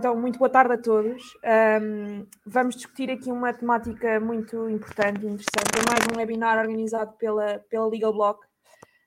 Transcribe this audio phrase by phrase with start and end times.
[0.00, 1.36] então, muito boa tarde a todos.
[1.82, 5.76] Um, vamos discutir aqui uma temática muito importante e interessante.
[5.76, 8.40] É mais um webinar organizado pela, pela Legal Block.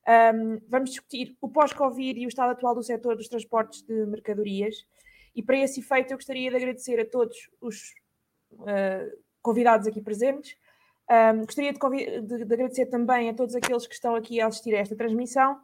[0.08, 4.86] Um, vamos discutir o pós-Covid e o estado atual do setor dos transportes de mercadorias.
[5.36, 7.96] E para esse efeito, eu gostaria de agradecer a todos os
[8.52, 10.56] uh, convidados aqui presentes.
[11.10, 14.76] Um, gostaria de, de, de, agradecer também a todos aqueles que estão aqui a assistir
[14.76, 15.60] a esta transmissão.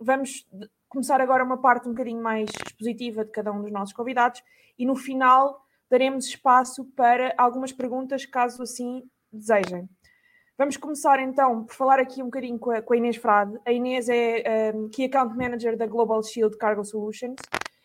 [0.00, 0.46] vamos
[0.88, 4.42] começar agora uma parte um bocadinho mais expositiva de cada um dos nossos convidados
[4.78, 5.60] e no final
[5.90, 9.88] daremos espaço para algumas perguntas, caso assim desejem.
[10.56, 13.56] Vamos começar então por falar aqui um bocadinho com a, com a Inês Frade.
[13.64, 17.36] A Inês é um, Key Account Manager da Global Shield Cargo Solutions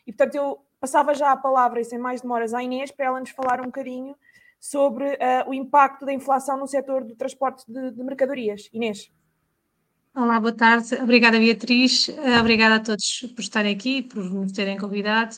[0.07, 3.19] e, portanto, eu passava já a palavra e sem mais demoras à Inês para ela
[3.19, 4.15] nos falar um bocadinho
[4.59, 8.69] sobre uh, o impacto da inflação no setor do transporte de, de mercadorias.
[8.73, 9.11] Inês.
[10.15, 10.93] Olá, boa tarde.
[11.01, 12.07] Obrigada, Beatriz.
[12.07, 15.35] Eh, obrigada a todos por estarem aqui, por nos terem convidado.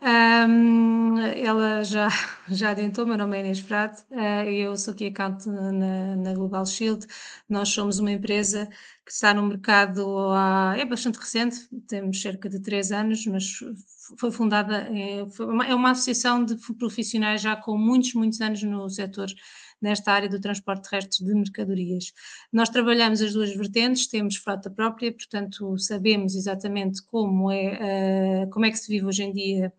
[0.00, 2.08] Um, ela já,
[2.48, 6.64] já adiantou, meu nome é Inês Prado, uh, eu sou aqui account na, na, Global
[6.64, 7.04] Shield.
[7.48, 8.68] Nós somos uma empresa
[9.04, 13.58] que está no mercado há, é bastante recente, temos cerca de três anos, mas
[14.18, 18.62] foi fundada, é, foi uma, é uma associação de profissionais já com muitos, muitos anos
[18.62, 19.28] no setor
[19.82, 22.12] nesta área do transporte terrestre de mercadorias.
[22.52, 28.64] Nós trabalhamos as duas vertentes, temos frota própria, portanto sabemos exatamente como é, uh, como
[28.64, 29.72] é que se vive hoje em dia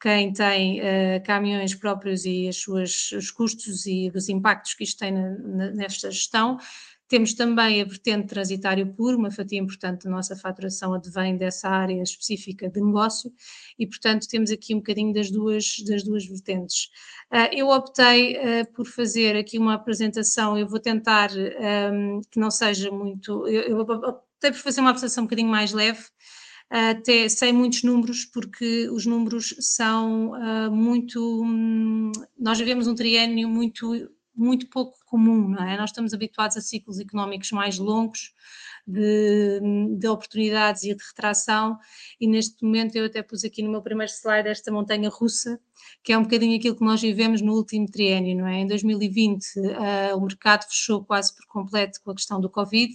[0.00, 4.98] quem tem uh, caminhões próprios e as suas, os custos e os impactos que isto
[4.98, 6.56] tem na, na, nesta gestão.
[7.08, 12.02] Temos também a vertente transitário puro, uma fatia importante da nossa faturação advém dessa área
[12.02, 13.32] específica de negócio
[13.78, 16.90] e, portanto, temos aqui um bocadinho das duas, das duas vertentes.
[17.32, 21.30] Uh, eu optei uh, por fazer aqui uma apresentação, eu vou tentar
[22.30, 26.04] que não seja muito, eu, optei por fazer uma apresentação um bocadinho mais leve,
[26.70, 31.42] até sem muitos números, porque os números são uh, muito.
[31.42, 33.94] Um, nós vivemos um triênio muito
[34.38, 35.76] muito pouco comum, não é?
[35.76, 38.32] Nós estamos habituados a ciclos económicos mais longos,
[38.86, 39.60] de,
[39.98, 41.76] de, oportunidades e de retração,
[42.18, 45.60] e neste momento eu até pus aqui no meu primeiro slide esta montanha russa,
[46.02, 48.60] que é um bocadinho aquilo que nós vivemos no último triênio, não é?
[48.60, 52.94] Em 2020 uh, eh, o mercado fechou quase por completo com a questão do Covid,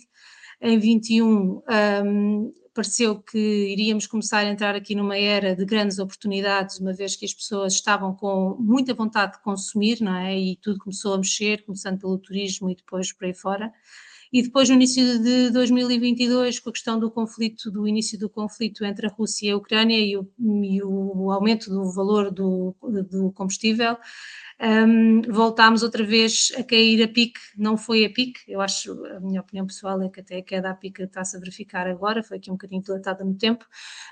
[0.62, 1.62] em 21
[2.06, 7.16] um, pareceu que iríamos começar a entrar aqui numa era de grandes oportunidades, uma vez
[7.16, 10.38] que as pessoas estavam com muita vontade de consumir, não é?
[10.38, 13.72] E tudo começou a mexer, começando pelo turismo e depois por aí fora.
[14.34, 18.84] E depois, no início de 2022, com a questão do conflito, do início do conflito
[18.84, 22.76] entre a Rússia e a Ucrânia e o, e o aumento do valor do,
[23.12, 23.96] do combustível,
[24.64, 29.20] um, voltámos outra vez a cair a pique, não foi a pique, eu acho, a
[29.20, 32.38] minha opinião pessoal é que até a queda a pique está-se a verificar agora, foi
[32.38, 33.66] aqui um bocadinho dilatada no tempo,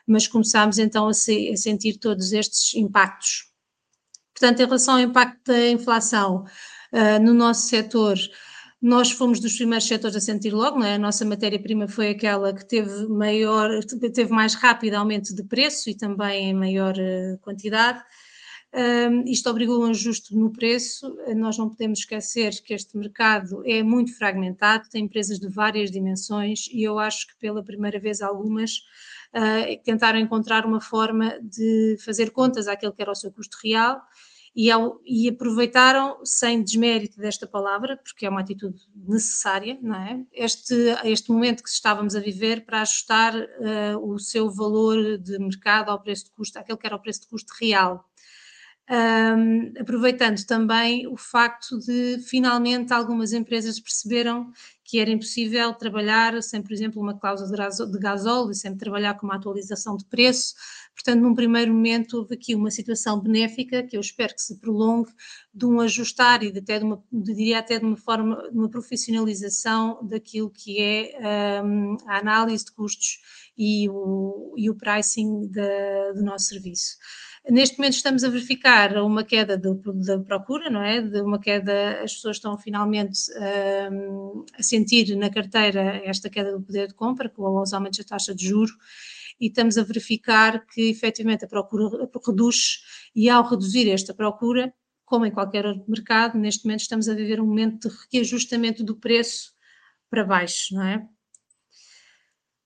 [0.05, 3.49] mas começámos então a, se, a sentir todos estes impactos.
[4.33, 6.43] Portanto, em relação ao impacto da inflação
[6.91, 8.17] uh, no nosso setor,
[8.81, 10.95] nós fomos dos primeiros setores a sentir logo, não é?
[10.95, 15.95] A nossa matéria-prima foi aquela que teve maior, teve mais rápido aumento de preço e
[15.95, 18.03] também em maior uh, quantidade.
[18.73, 21.17] Um, isto obrigou um ajuste no preço.
[21.35, 26.67] Nós não podemos esquecer que este mercado é muito fragmentado, tem empresas de várias dimensões
[26.71, 28.77] e eu acho que pela primeira vez algumas
[29.35, 34.01] uh, tentaram encontrar uma forma de fazer contas àquele que era o seu custo real
[34.55, 40.25] e, ao, e, aproveitaram, sem desmérito desta palavra, porque é uma atitude necessária, não é?
[40.33, 45.89] Este, este momento que estávamos a viver para ajustar uh, o seu valor de mercado
[45.89, 48.05] ao preço de custo, aquele que era o preço de custo real
[48.91, 54.51] um, aproveitando também o facto de finalmente algumas empresas perceberam
[54.83, 57.49] que era impossível trabalhar sem, por exemplo, uma cláusula
[57.89, 60.53] de gasóleo, sem trabalhar com uma atualização de preço.
[60.93, 65.09] Portanto, num primeiro momento houve aqui uma situação benéfica que eu espero que se prolongue
[65.53, 68.57] de um ajustar e de até de uma, de, diria até de uma forma, de
[68.57, 73.19] uma profissionalização daquilo que é um, a análise de custos
[73.57, 76.97] e o, e o pricing da, do nosso serviço.
[77.49, 81.01] Neste momento estamos a verificar uma queda da procura, não é?
[81.01, 83.19] De uma queda, as pessoas estão finalmente
[83.91, 88.05] um, a sentir na carteira esta queda do poder de compra, com os aumentos da
[88.05, 88.71] taxa de juro,
[89.39, 92.83] e estamos a verificar que efetivamente a procura reduz,
[93.15, 94.71] e ao reduzir esta procura,
[95.03, 98.95] como em qualquer outro mercado, neste momento estamos a viver um momento de reajustamento do
[98.95, 99.51] preço
[100.11, 101.07] para baixo, não é?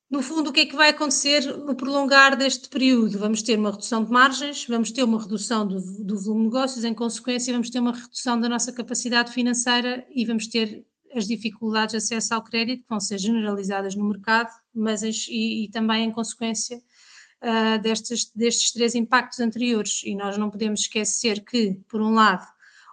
[0.09, 3.17] No fundo, o que é que vai acontecer no prolongar deste período?
[3.17, 6.85] Vamos ter uma redução de margens, vamos ter uma redução do, do volume de negócios,
[6.85, 10.85] em consequência, vamos ter uma redução da nossa capacidade financeira e vamos ter
[11.15, 15.69] as dificuldades de acesso ao crédito, que vão ser generalizadas no mercado, mas e, e
[15.71, 16.77] também, em consequência,
[17.41, 20.01] uh, destes, destes três impactos anteriores.
[20.03, 22.45] E nós não podemos esquecer que, por um lado,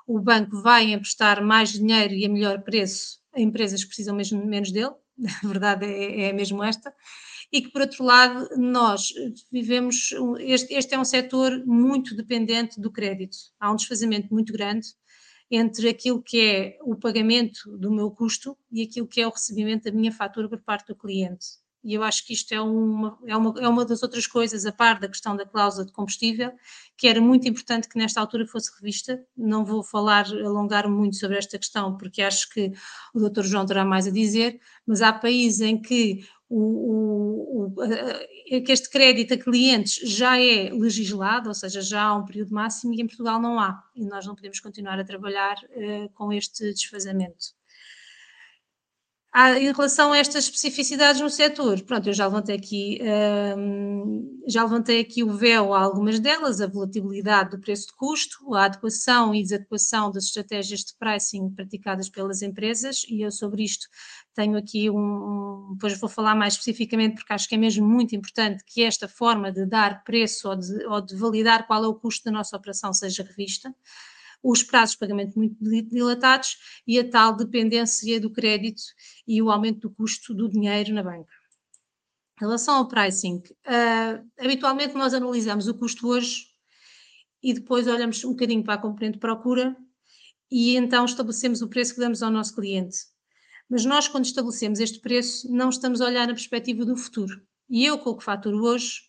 [0.07, 4.45] o banco vai emprestar mais dinheiro e a melhor preço a empresas que precisam mesmo
[4.45, 4.93] menos dele,
[5.43, 6.95] a verdade é, é mesmo esta,
[7.53, 9.13] e que, por outro lado, nós
[9.51, 10.11] vivemos,
[10.41, 13.37] este, este é um setor muito dependente do crédito.
[13.61, 14.89] Há um desfazamento muito grande
[15.51, 19.85] entre aquilo que é o pagamento do meu custo e aquilo que é o recebimento
[19.85, 21.62] da minha fatura por parte do cliente.
[21.85, 24.73] E eu acho que isto é uma, é uma, é uma das outras coisas, a
[24.73, 26.53] par da questão da cláusula de combustível,
[26.97, 29.21] que era muito importante que nesta altura fosse revista.
[29.37, 32.73] Não vou falar, alongar muito sobre esta questão, porque acho que
[33.13, 33.43] o Dr.
[33.43, 38.91] João terá mais a dizer, mas há países em que o, o, o, que este
[38.91, 43.07] crédito a clientes já é legislado, ou seja, já há um período máximo e em
[43.07, 47.55] Portugal não há, e nós não podemos continuar a trabalhar uh, com este desfazamento.
[49.35, 53.01] Ah, em relação a estas especificidades no setor, pronto, eu já levantei aqui,
[53.57, 58.55] um, já levantei aqui o véu a algumas delas, a volatilidade do preço de custo,
[58.55, 63.89] a adequação e desadequação das estratégias de pricing praticadas pelas empresas, e eu sobre isto
[64.35, 68.63] tenho aqui um, depois vou falar mais especificamente porque acho que é mesmo muito importante
[68.67, 72.25] que esta forma de dar preço ou de, ou de validar qual é o custo
[72.27, 73.75] da nossa operação seja revista
[74.43, 75.57] os prazos de pagamento muito
[75.91, 76.57] dilatados
[76.87, 78.83] e a tal dependência do crédito
[79.27, 81.33] e o aumento do custo do dinheiro na banca.
[82.41, 86.47] Em relação ao pricing, uh, habitualmente nós analisamos o custo hoje
[87.43, 89.77] e depois olhamos um bocadinho para a componente de procura
[90.51, 92.97] e então estabelecemos o preço que damos ao nosso cliente.
[93.71, 97.41] Mas nós, quando estabelecemos este preço, não estamos a olhar na perspectiva do futuro.
[97.73, 99.01] E eu, com o que faturo hoje,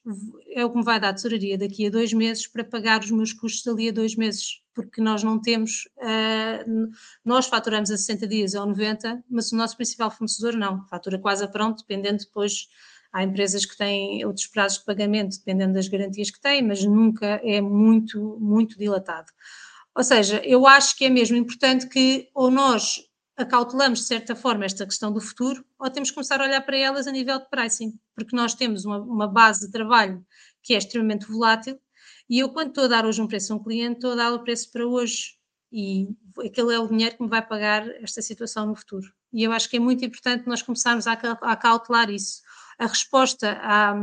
[0.53, 3.11] é o que me vai dar a tesouraria daqui a dois meses para pagar os
[3.11, 6.89] meus custos ali a dois meses porque nós não temos, uh,
[7.25, 11.43] nós faturamos a 60 dias ou 90, mas o nosso principal fornecedor não, fatura quase
[11.43, 12.69] a pronto, dependendo depois,
[13.11, 17.41] há empresas que têm outros prazos de pagamento, dependendo das garantias que têm, mas nunca
[17.43, 19.27] é muito, muito dilatado.
[19.93, 23.01] Ou seja, eu acho que é mesmo importante que ou nós
[23.35, 26.77] acautelamos de certa forma esta questão do futuro, ou temos que começar a olhar para
[26.77, 30.25] elas a nível de pricing, porque nós temos uma, uma base de trabalho
[30.61, 31.79] que é extremamente volátil
[32.29, 34.33] e eu, quando estou a dar hoje um preço a um cliente, estou a dar
[34.33, 35.35] o preço para hoje.
[35.71, 36.07] E
[36.45, 39.11] aquele é o dinheiro que me vai pagar esta situação no futuro.
[39.31, 42.41] E eu acho que é muito importante nós começarmos a, a isso.
[42.77, 43.95] A resposta à,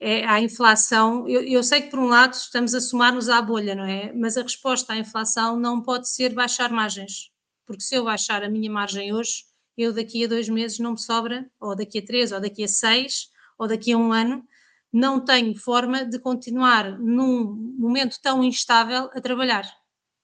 [0.00, 3.74] é, à inflação, eu, eu, sei que por um lado estamos a somar-nos à bolha,
[3.74, 4.12] não é?
[4.12, 7.33] Mas a resposta à inflação não pode ser baixar margens.
[7.66, 9.44] Porque se eu baixar a minha margem hoje,
[9.76, 12.68] eu daqui a dois meses não me sobra, ou daqui a três, ou daqui a
[12.68, 13.28] seis,
[13.58, 14.46] ou daqui a um ano,
[14.92, 17.44] não tenho forma de continuar num
[17.76, 19.68] momento tão instável a trabalhar.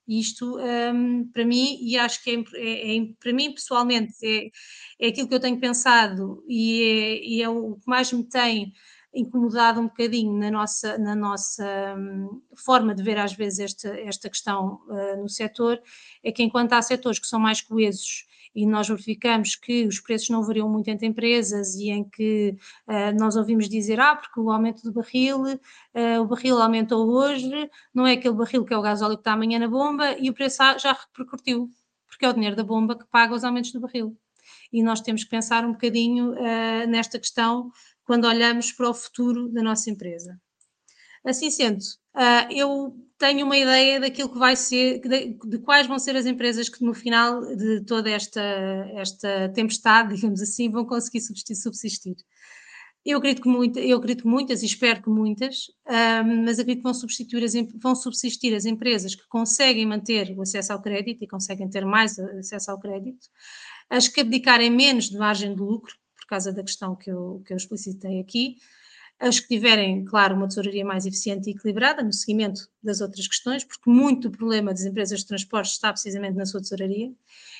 [0.07, 4.49] Isto um, para mim, e acho que é, é, é, para mim pessoalmente, é,
[4.99, 8.73] é aquilo que eu tenho pensado e é, e é o que mais me tem
[9.13, 14.29] incomodado um bocadinho na nossa, na nossa um, forma de ver às vezes esta, esta
[14.29, 15.81] questão uh, no setor,
[16.23, 20.29] é que enquanto há setores que são mais coesos e nós verificamos que os preços
[20.29, 22.55] não variam muito entre empresas e em que
[22.87, 27.69] uh, nós ouvimos dizer, ah, porque o aumento do barril, uh, o barril aumentou hoje,
[27.93, 30.33] não é aquele barril que é o gasóleo que está amanhã na bomba e o
[30.33, 31.69] preço já repercutiu,
[32.07, 34.17] porque é o dinheiro da bomba que paga os aumentos do barril.
[34.71, 37.71] E nós temos que pensar um bocadinho uh, nesta questão
[38.11, 40.37] quando olhamos para o futuro da nossa empresa.
[41.23, 46.17] Assim sendo, uh, eu tenho uma ideia daquilo que vai ser, de, quais vão ser
[46.17, 48.41] as empresas que no final de toda esta,
[48.95, 52.17] esta tempestade, digamos assim, vão conseguir subsistir.
[53.05, 56.79] Eu acredito que, muito, eu acredito que muitas e espero que muitas, uh, mas acredito
[56.79, 61.23] que vão, substituir as, vão subsistir as empresas que conseguem manter o acesso ao crédito
[61.23, 63.25] e conseguem ter mais acesso ao crédito,
[63.89, 65.95] as que abdicarem menos de margem de lucro,
[66.31, 68.57] causa da questão que eu, que eu explicitei aqui,
[69.19, 73.63] as que tiverem, claro, uma tesouraria mais eficiente e equilibrada no seguimento das outras questões,
[73.63, 77.13] porque muito do problema das empresas de transportes está precisamente na sua tesouraria,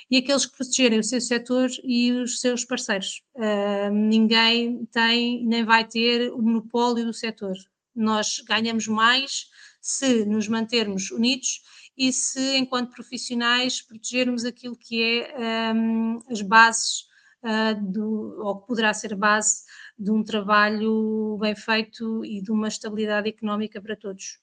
[0.10, 3.22] e aqueles que protegerem o seu setor e os seus parceiros.
[3.36, 7.56] Uh, ninguém tem nem vai ter o monopólio do setor.
[7.96, 9.48] Nós ganhamos mais
[9.80, 11.62] se nos mantermos unidos
[11.96, 17.11] e se, enquanto profissionais, protegermos aquilo que é um, as bases
[17.44, 19.64] uh, do, ou que poderá ser base
[19.98, 24.40] de um trabalho bem feito e de uma estabilidade económica para todos.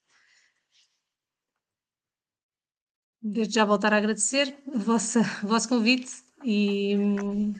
[3.21, 6.11] Desde já voltar a agradecer o vosso convite
[6.45, 7.55] e hum,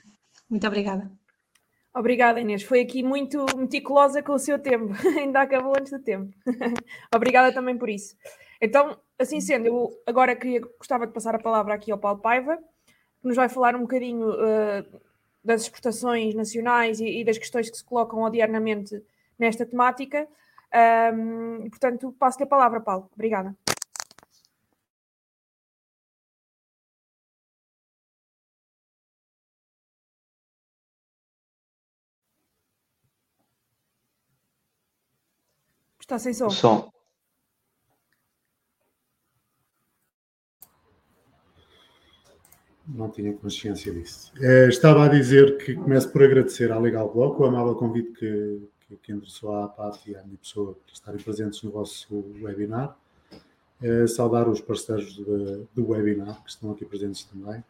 [0.49, 1.11] muito obrigada.
[1.93, 2.63] Obrigada, Inês.
[2.63, 4.93] Foi aqui muito meticulosa com o seu tempo.
[5.19, 6.31] Ainda acabou antes do tempo.
[7.13, 8.15] obrigada também por isso.
[8.61, 12.57] Então, assim sendo, eu agora queria, gostava de passar a palavra aqui ao Paulo Paiva,
[12.57, 15.01] que nos vai falar um bocadinho uh,
[15.49, 19.03] das exportações nacionais e, e, das questões que se colocam odiernamente
[19.37, 20.27] nesta temática.
[21.11, 23.09] Um, portanto, passo-lhe a palavra, Paulo.
[23.15, 23.55] Obrigada.
[35.99, 36.49] Está sem som.
[36.51, 36.98] Som.
[42.91, 44.31] Não tinha consciência disso.
[44.41, 48.61] É, estava a dizer que começo por agradecer à Legal Block o amável convite que,
[48.87, 52.97] que, que endereçou à PAT e à minha pessoa por estarem presentes no vosso webinar.
[53.81, 57.63] É, saudar os parceiros de, do webinar que estão aqui presentes também.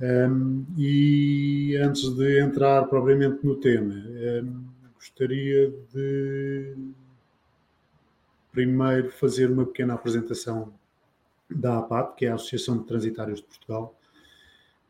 [0.00, 4.64] Um, e antes de entrar propriamente no tema, um,
[4.94, 6.76] gostaria de
[8.52, 10.72] primeiro fazer uma pequena apresentação
[11.50, 13.94] da APAT, que é a Associação de Transitários de Portugal,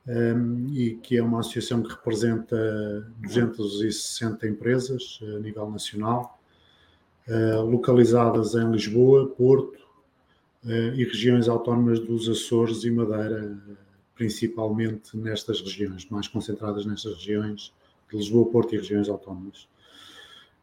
[0.06, 6.40] um, e que é uma associação que representa 260 empresas a nível nacional,
[7.28, 9.78] uh, localizadas em Lisboa, Porto
[10.64, 13.56] uh, e regiões autónomas dos Açores e Madeira,
[14.14, 17.72] principalmente nestas regiões, mais concentradas nestas regiões
[18.10, 19.68] de Lisboa, Porto e regiões autónomas.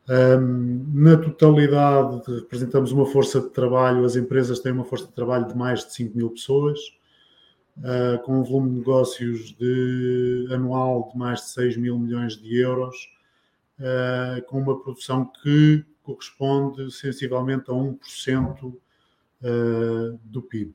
[0.10, 5.48] Um, na totalidade, representamos uma força de trabalho, as empresas têm uma força de trabalho
[5.48, 6.80] de mais de 5 mil pessoas,
[7.80, 12.58] uh, com um volume de negócios de, anual de mais de 6 mil milhões de
[12.58, 12.96] euros,
[13.80, 18.82] uh, com uma produção que corresponde sensivelmente a 1% uh,
[19.44, 20.74] ah, do PIB.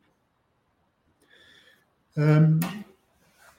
[2.17, 2.61] Um,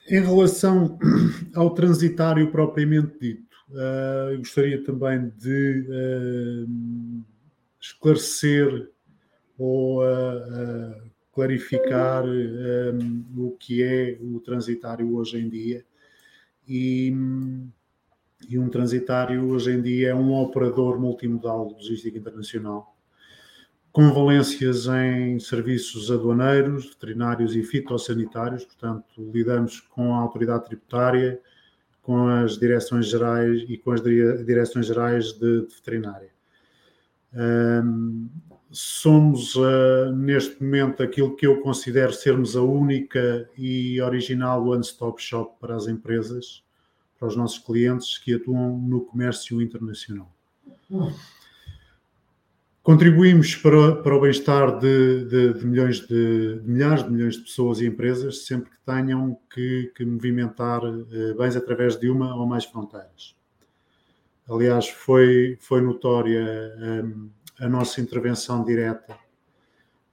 [0.08, 0.98] em relação
[1.54, 7.24] ao transitário propriamente dito, Uh, gostaria também de uh,
[7.80, 8.92] esclarecer
[9.58, 15.84] ou uh, clarificar um, o que é o transitário hoje em dia.
[16.66, 17.12] E,
[18.48, 22.96] e, um transitário hoje em dia é um operador multimodal de logística internacional,
[23.92, 31.38] com valências em serviços aduaneiros, veterinários e fitossanitários, portanto, lidamos com a autoridade tributária
[32.00, 36.30] com as direções gerais e com as direções gerais de, de veterinária.
[37.34, 38.28] Um,
[38.70, 45.58] somos uh, neste momento aquilo que eu considero sermos a única e original one-stop shop
[45.60, 46.64] para as empresas,
[47.18, 50.30] para os nossos clientes que atuam no comércio internacional.
[52.82, 57.42] Contribuímos para, para o bem-estar de, de, de, milhões de, de, milhares de milhões de
[57.42, 62.46] pessoas e empresas sempre que tenham que, que movimentar uh, bens através de uma ou
[62.46, 63.34] mais fronteiras.
[64.48, 67.28] Aliás, foi, foi notória um,
[67.60, 69.16] a nossa intervenção direta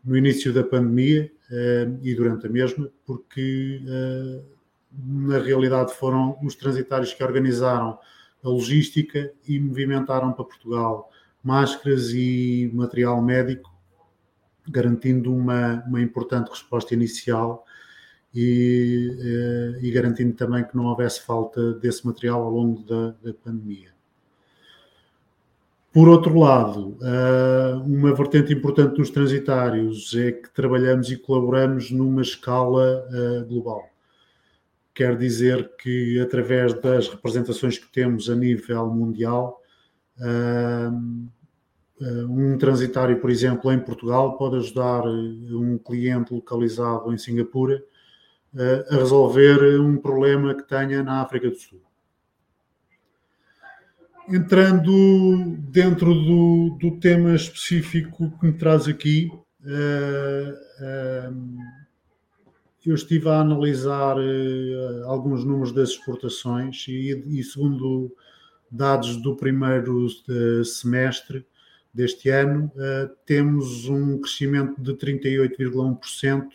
[0.03, 4.43] no início da pandemia uh, e durante a mesma, porque uh,
[4.91, 7.97] na realidade foram os transitários que organizaram
[8.43, 11.09] a logística e movimentaram para Portugal
[11.43, 13.73] máscaras e material médico,
[14.67, 17.65] garantindo uma, uma importante resposta inicial
[18.33, 23.33] e, eh, e, garantindo também que não houvesse falta desse material ao longo da, da
[23.33, 23.92] pandemia.
[25.93, 32.23] Por outro lado, eh, uma vertente importante dos transitários é que trabalhamos e colaboramos numa
[32.23, 33.83] escala eh, global.
[34.91, 39.59] Quer dizer que, através das representações que temos a nível mundial,
[42.29, 47.83] um transitário, por exemplo, em Portugal, pode ajudar um cliente localizado em Singapura
[48.91, 51.81] a resolver um problema que tenha na África do Sul.
[54.29, 59.29] Entrando dentro do, do tema específico que me traz aqui,
[62.85, 64.15] eu estive a analisar
[65.05, 68.15] alguns números das exportações e, e segundo
[68.71, 70.07] dados do primeiro
[70.65, 71.45] semestre
[71.93, 76.47] deste ano, eh, temos um crescimento de 38,1%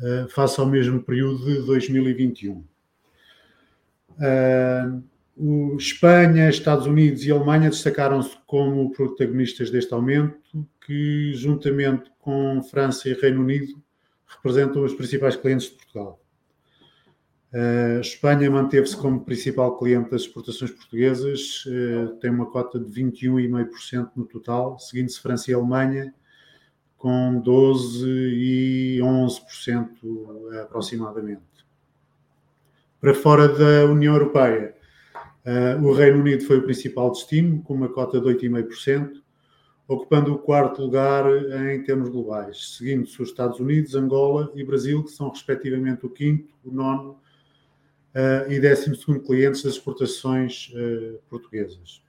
[0.00, 2.64] eh, face ao mesmo período de 2021.
[5.36, 13.08] O Espanha, Estados Unidos e Alemanha destacaram-se como protagonistas deste aumento, que, juntamente com França
[13.08, 13.82] e Reino Unido,
[14.26, 16.20] representam os principais clientes de Portugal.
[17.52, 24.12] A Espanha manteve-se como principal cliente das exportações portuguesas, eh, tem uma cota de 21,5%
[24.16, 26.14] no total, seguindo-se França e Alemanha,
[26.96, 31.42] com 12% e 11% aproximadamente.
[33.00, 34.74] Para fora da União Europeia,
[35.44, 39.22] eh, o Reino Unido foi o principal destino, com uma cota de 8,5%,
[39.88, 41.24] ocupando o quarto lugar
[41.72, 46.54] em termos globais, seguindo-se os Estados Unidos, Angola e Brasil, que são respectivamente o quinto,
[46.64, 47.18] o nono
[48.14, 52.02] uh, e 12 clientes das exportações uh, portuguesas.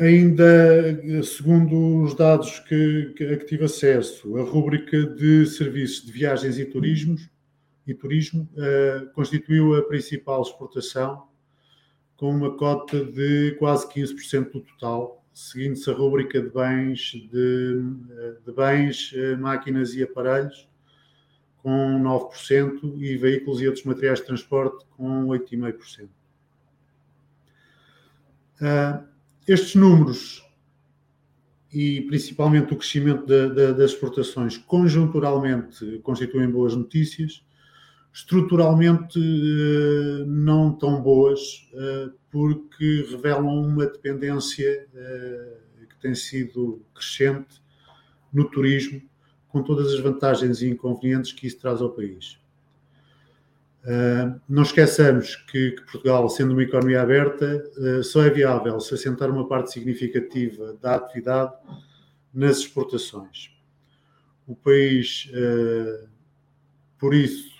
[0.00, 6.10] Ainda, segundo os dados que, que, a que tive acesso, a rúbrica de serviços de
[6.10, 7.30] viagens e, turismos,
[7.86, 11.26] e turismo uh, constituiu a principal exportação,
[12.16, 17.82] com uma cota de quase 15% do total, seguindo-se a rúbrica de bens, de,
[18.44, 20.68] de bens, eh, máquinas e aparelhos,
[21.56, 26.08] com 9%, e veículos e outros materiais de transporte, com 8,5%.
[28.60, 29.04] Uh,
[29.48, 30.46] estes números
[31.72, 37.42] e principalmente o crescimento da, da, das exportações conjunturalmente constituem boas notícias,
[38.12, 44.86] estruturalmente uh, não tão boas, uh, porque revelam uma dependência
[45.88, 47.62] que tem sido crescente
[48.32, 49.02] no turismo,
[49.48, 52.38] com todas as vantagens e inconvenientes que isso traz ao país.
[54.48, 57.62] Não esqueçamos que, Portugal, sendo uma economia aberta,
[58.02, 61.52] só é viável se assentar uma parte significativa da atividade
[62.32, 63.50] nas exportações.
[64.46, 65.30] O país,
[66.98, 67.51] por isso,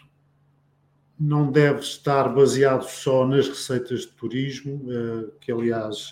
[1.25, 4.87] não deve estar baseado só nas receitas de turismo,
[5.41, 6.11] que aliás,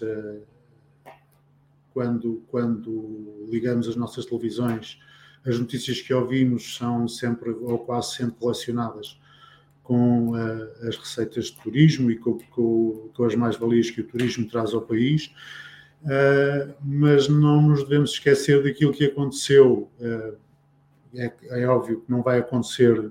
[1.92, 5.00] quando, quando ligamos as nossas televisões,
[5.44, 9.18] as notícias que ouvimos são sempre ou quase sempre relacionadas
[9.90, 14.46] com uh, as receitas de turismo e com, com, com as mais-valias que o turismo
[14.46, 15.34] traz ao país,
[16.04, 19.90] uh, mas não nos devemos esquecer daquilo que aconteceu.
[19.98, 20.36] Uh,
[21.12, 23.10] é, é, óbvio que não vai acontecer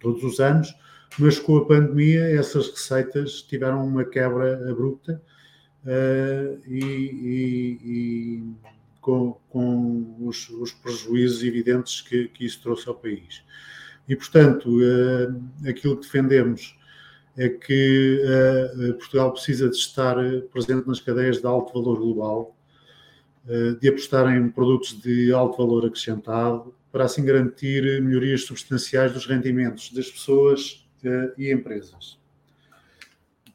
[0.00, 0.74] todos os anos,
[1.18, 5.22] mas com a pandemia essas receitas tiveram uma quebra abrupta
[6.66, 8.44] e, e, e
[9.04, 13.42] com, com os, os, prejuízos evidentes que, que isso trouxe ao país.
[14.08, 16.74] E, portanto, uh, aquilo que defendemos
[17.36, 20.16] é que uh, Portugal precisa de estar
[20.50, 22.56] presente nas cadeias de alto valor global,
[23.46, 29.26] uh, de apostar em produtos de alto valor acrescentado, para assim garantir melhorias substanciais dos
[29.26, 30.83] rendimentos das pessoas
[31.38, 32.18] e empresas.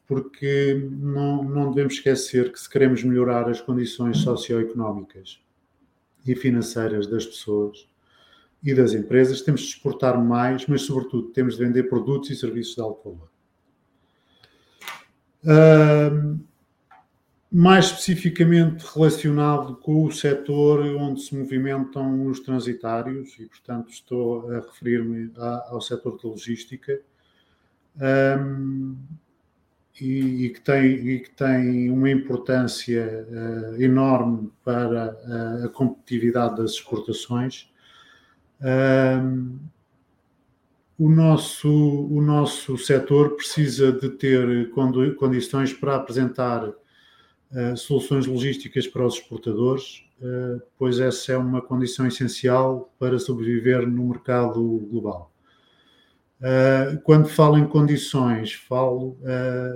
[0.06, 5.40] Porque não, não devemos esquecer que, se queremos melhorar as condições socioeconómicas
[6.26, 7.88] e financeiras das pessoas,
[8.62, 12.74] e das empresas, temos de exportar mais, mas, sobretudo, temos de vender produtos e serviços
[12.74, 13.30] de alto valor.
[15.42, 16.38] Uh,
[17.50, 24.60] mais especificamente relacionado com o setor onde se movimentam os transitários, e, portanto, estou a
[24.60, 25.32] referir-me
[25.68, 27.00] ao setor de logística,
[27.96, 28.96] um,
[30.00, 36.56] e, e, que tem, e que tem uma importância uh, enorme para a, a competitividade
[36.56, 37.70] das exportações
[38.60, 39.58] um,
[40.98, 49.06] o nosso, o nosso setor precisa de ter condições para apresentar uh, soluções logísticas para
[49.06, 55.29] os exportadores, uh, pois essa é uma condição essencial para sobreviver no mercado global.
[56.40, 59.18] Uh, quando falo em condições, falo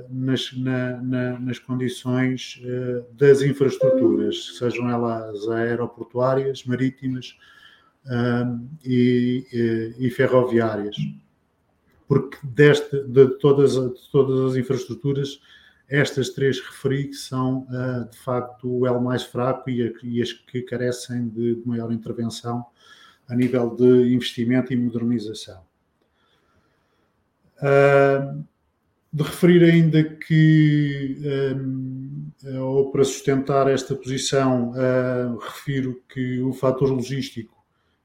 [0.09, 2.63] nas, na, na, nas condições
[3.13, 7.37] das infraestruturas, sejam elas aeroportuárias, marítimas,
[8.85, 10.97] e, e, ferroviárias,
[12.07, 15.41] porque deste, de, todas, de todas as infraestruturas,
[15.89, 20.23] estas três referi que são uh, de facto o elo mais fraco e, a, e
[20.23, 22.65] as que carecem de, maior intervenção
[23.29, 25.63] a nível de investimento e modernização.
[27.65, 28.45] Uh,
[29.11, 31.17] de referir ainda que,
[31.57, 37.55] um, ou para sustentar esta posição, uh, refiro que o fator logístico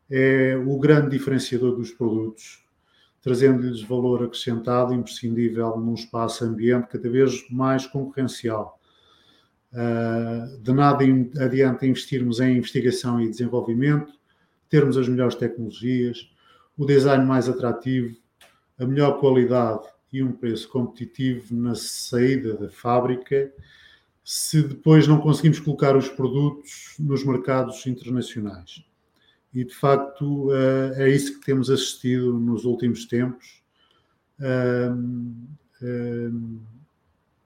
[0.10, 2.64] é o grande diferenciador dos produtos,
[3.22, 8.80] trazendo-lhes valor acrescentado imprescindível num espaço ambiente cada vez mais concorrencial.
[9.74, 11.04] Uh, de nada
[11.44, 14.14] adianta investirmos em investigação e desenvolvimento,
[14.70, 16.32] termos as melhores tecnologias,
[16.78, 18.16] o design mais atrativo,
[18.80, 23.52] a melhor qualidade e um preço competitivo na saída da fábrica,
[24.24, 28.84] se depois não conseguimos colocar os produtos nos mercados internacionais.
[29.54, 33.60] E de facto eh, é isso que temos assistido nos últimos tempos,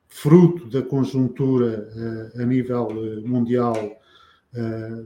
[0.10, 1.90] fruto da conjuntura
[2.36, 4.00] eh, a nível eh, mundial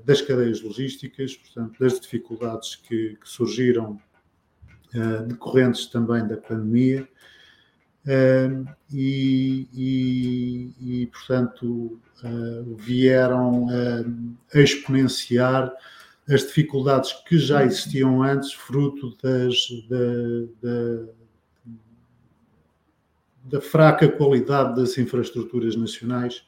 [0.03, 3.97] das cadeias logísticas, portanto, das dificuldades que, que surgiram
[5.28, 7.08] decorrentes também da pandemia.
[8.91, 12.00] e, e, e, portanto,
[12.78, 13.67] vieram
[14.54, 15.73] a exponenciar
[16.30, 19.56] as dificuldades que já existiam antes, fruto das,
[19.89, 19.97] da,
[20.62, 21.06] da,
[23.45, 26.43] da fraca qualidade das infraestruturas nacionais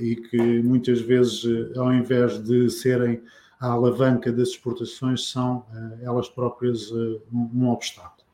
[0.00, 1.44] e que muitas vezes,
[1.76, 3.22] ao invés de serem
[3.60, 5.66] a alavanca das exportações, são
[6.02, 6.90] elas próprias
[7.30, 8.26] um obstáculo.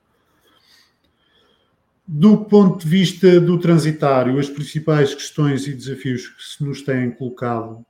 [2.06, 7.10] Do ponto de vista do transitário, as principais questões e desafios que se nos têm
[7.10, 7.84] colocado,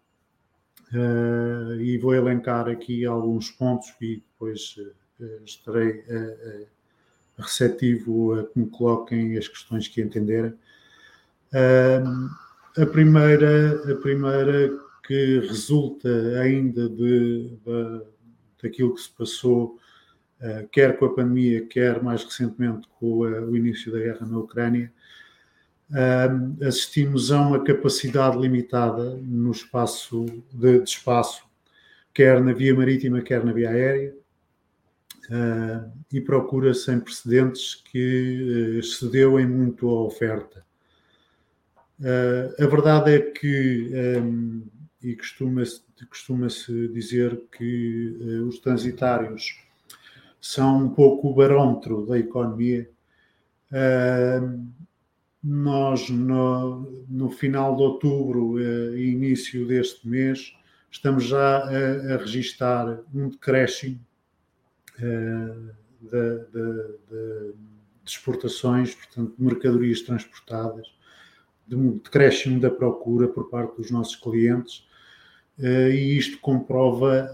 [0.94, 4.76] uh, e vou elencar aqui alguns pontos e depois
[5.44, 6.02] estarei
[7.38, 10.54] receptivo a que me coloquem as questões que entenderem.
[12.76, 16.08] a, primeira, a primeira que resulta
[16.40, 18.02] ainda de, de
[18.62, 19.78] daquilo que se passou
[20.40, 24.38] eh, quer com a pandemia, quer mais recentemente com eh, o início da guerra na
[24.38, 24.92] Ucrânia,
[25.94, 31.42] eh, assistimos a uma capacidade limitada no espaço de, de espaço,
[32.12, 34.14] quer na via marítima, quer na via aérea,
[36.12, 40.64] e procura sem precedentes que excedeu em muito a oferta.
[42.60, 43.90] a verdade é que,
[45.02, 46.48] e costuma-se costuma
[46.92, 49.66] dizer que os transitários
[50.40, 52.88] são um pouco o barómetro da economia.
[53.70, 54.64] Uh,
[55.42, 60.54] nós, no, no, final de outubro uh, e início deste mês,
[60.90, 64.00] estamos já a, a registar um decréscimo
[64.98, 67.54] uh, de, de, de, de,
[68.04, 70.86] exportações, portanto, de mercadorias transportadas,
[71.66, 74.86] de um decréscimo da procura por parte dos nossos clientes,
[75.58, 77.30] e isto comprova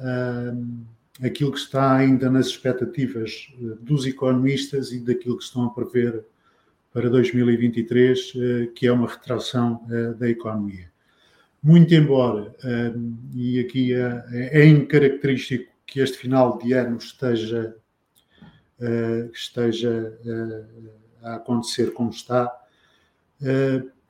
[1.20, 6.24] aquilo que está ainda nas expectativas eh, dos economistas e daquilo que estão a prever
[6.92, 10.90] para 2023, eh, que é uma retração eh, da economia.
[11.62, 12.52] Muito embora,
[13.32, 17.76] e aqui é incaracterístico que este final de ano esteja,
[19.32, 20.18] esteja
[21.22, 22.50] a acontecer como está,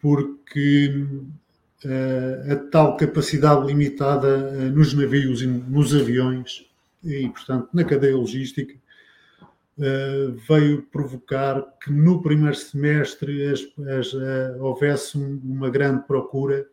[0.02, 1.06] porque
[2.50, 6.68] a tal capacidade limitada nos navios e nos aviões
[7.04, 8.74] e, portanto, na cadeia logística,
[9.78, 13.66] uh, veio provocar que no primeiro semestre as,
[13.98, 14.14] as,
[14.60, 16.66] houvesse uma grande procura,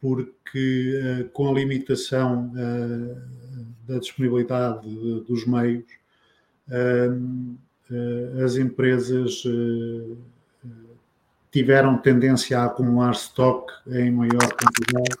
[0.00, 2.52] porque com a limitação
[3.86, 5.84] da disponibilidade de, dos meios,
[8.44, 9.42] as empresas
[11.54, 15.16] tiveram tendência a acumular estoque em maior quantidade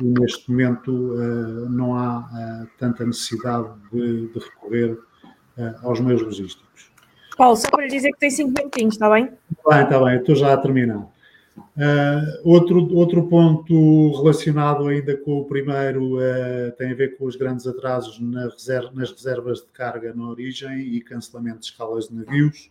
[0.00, 6.22] e neste momento uh, não há uh, tanta necessidade de, de recorrer uh, aos meios
[6.22, 6.92] logísticos.
[7.36, 9.24] Paulo, só para lhe dizer que tem cinco minutinhos, está bem?
[9.50, 11.08] Está bem, está bem, estou já a terminar.
[12.44, 16.18] outro, outro ponto relacionado ainda com o primeiro
[16.78, 20.78] tem a ver com os grandes atrasos na reserva, nas reservas de carga na origem
[20.78, 22.70] e cancelamento de escalas de navios.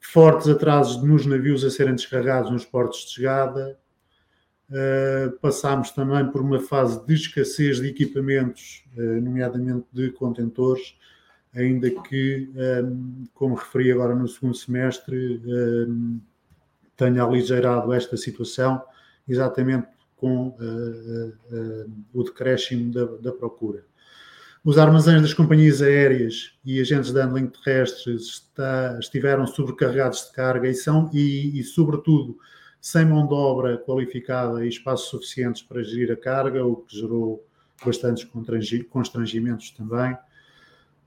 [0.00, 3.78] Fortes atrasos nos navios a serem descarregados nos portos de chegada,
[4.70, 10.96] Uh, passámos também por uma fase de escassez de equipamentos, uh, nomeadamente de contentores,
[11.54, 12.50] ainda que,
[12.82, 16.18] um, como referi agora no segundo semestre, um,
[16.96, 18.82] tenha aligeirado esta situação,
[19.28, 23.84] exatamente com uh, o decréscimo da, da, procura.
[24.64, 30.66] Os armazéns das companhias aéreas e agentes de handling terrestres está, estiveram sobrecarregados de carga
[30.66, 32.38] e são, e, e sobretudo,
[32.80, 37.46] sem mão de obra qualificada e espaços suficientes para gerir a carga, o que gerou
[37.84, 38.26] bastantes
[38.88, 40.16] constrangimentos também.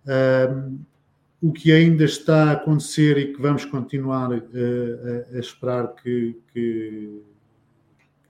[0.06, 0.80] Um,
[1.41, 4.36] o que ainda está a acontecer e que vamos continuar uh,
[5.34, 7.24] a, a, esperar que, que,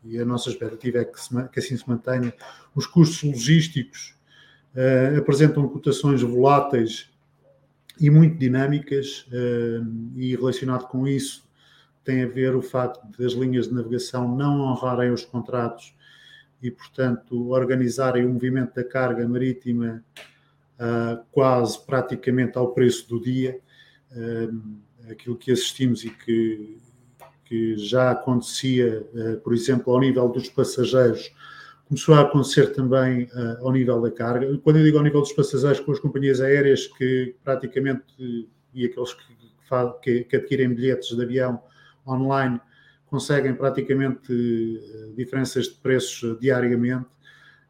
[0.06, 2.34] e a nossa expectativa é que, se, que assim se mantenha,
[2.74, 4.17] os custos logísticos
[5.18, 7.10] apresentam cotações voláteis
[8.00, 11.48] e muito dinâmicas uh, e relacionado com isso
[12.04, 15.94] tem a ver o facto das linhas de navegação não honrarem os contratos
[16.62, 20.04] e, portanto, organizarem o movimento da carga marítima
[20.80, 23.60] uh, quase praticamente ao preço do dia.
[25.12, 26.78] Aquilo que assistimos e que,
[27.44, 29.06] que já acontecia,
[29.44, 31.30] por exemplo, ao nível dos passageiros,
[31.88, 34.58] começou a acontecer também ao nível da carga.
[34.60, 38.04] Quando eu digo ao nível dos passageiros, com as companhias aéreas que praticamente,
[38.74, 39.24] e aqueles que,
[40.02, 41.62] que, que adquirem bilhetes de avião,
[42.08, 42.60] online
[43.08, 47.08] conseguem praticamente eh, diferenças de preços diariamente.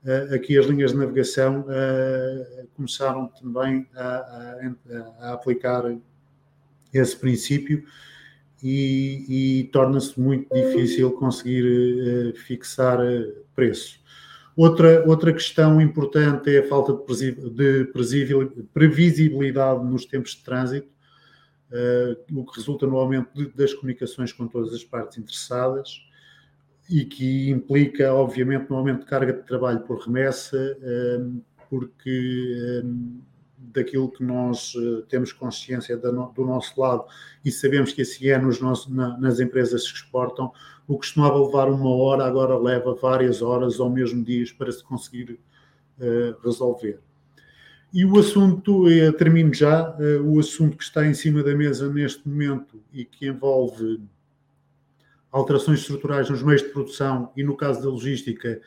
[0.06, 5.84] Eh, aqui as linhas de navegação eh, começaram também a, a, a aplicar
[6.94, 7.84] esse princípio
[8.64, 12.98] e, e torna-se muito difícil conseguir fixar
[13.56, 14.00] preço.
[14.58, 16.92] Outra, outra questão importante é a falta
[17.54, 17.86] de
[18.74, 20.98] previsibilidade nos tempos de trânsito
[21.72, 26.02] uh, o que resulta no aumento das comunicações com todas as partes interessadas
[26.90, 30.78] e que implica, obviamente, no aumento de carga de trabalho por remessa,
[31.20, 33.20] um, porque um,
[33.58, 37.06] daquilo que nós uh, temos consciência do nosso lado
[37.44, 40.52] e sabemos que assim é nos nossos, na, nas empresas que exportam,
[40.88, 44.84] o que costumava levar uma hora agora leva várias horas ou mesmo dias para se
[44.84, 45.40] conseguir
[46.00, 47.00] uh, resolver.
[47.92, 52.28] E o assunto, uh, termino já, o assunto que está em cima da mesa neste
[52.28, 54.02] momento e que envolve
[55.32, 58.62] alterações estruturais nos meios de produção e, no caso da logística,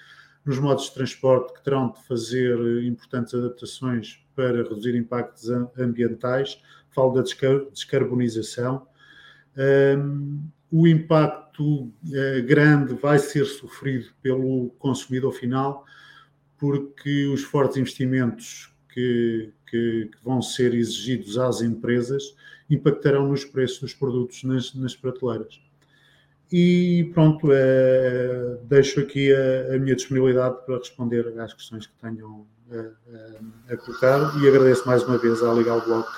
[0.44, 6.58] nos modos de transporte, que terão de fazer importantes adaptações para reduzir impactos ambientais.
[6.90, 8.86] Falo da descarbonização.
[9.98, 10.40] Um,
[10.72, 15.84] o impacto eh, grande vai ser sofrido pelo consumidor final,
[16.56, 22.34] porque os fortes investimentos que, que, que, vão ser exigidos às empresas
[22.70, 25.60] impactarão nos preços dos produtos nas, nas prateleiras.
[26.50, 32.46] E pronto, eh, deixo aqui a, a, minha disponibilidade para responder às questões que tenham
[32.70, 36.08] a, eh, a, a colocar e agradeço mais uma vez à Legal Block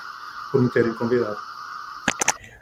[0.51, 1.37] por me terem convidado.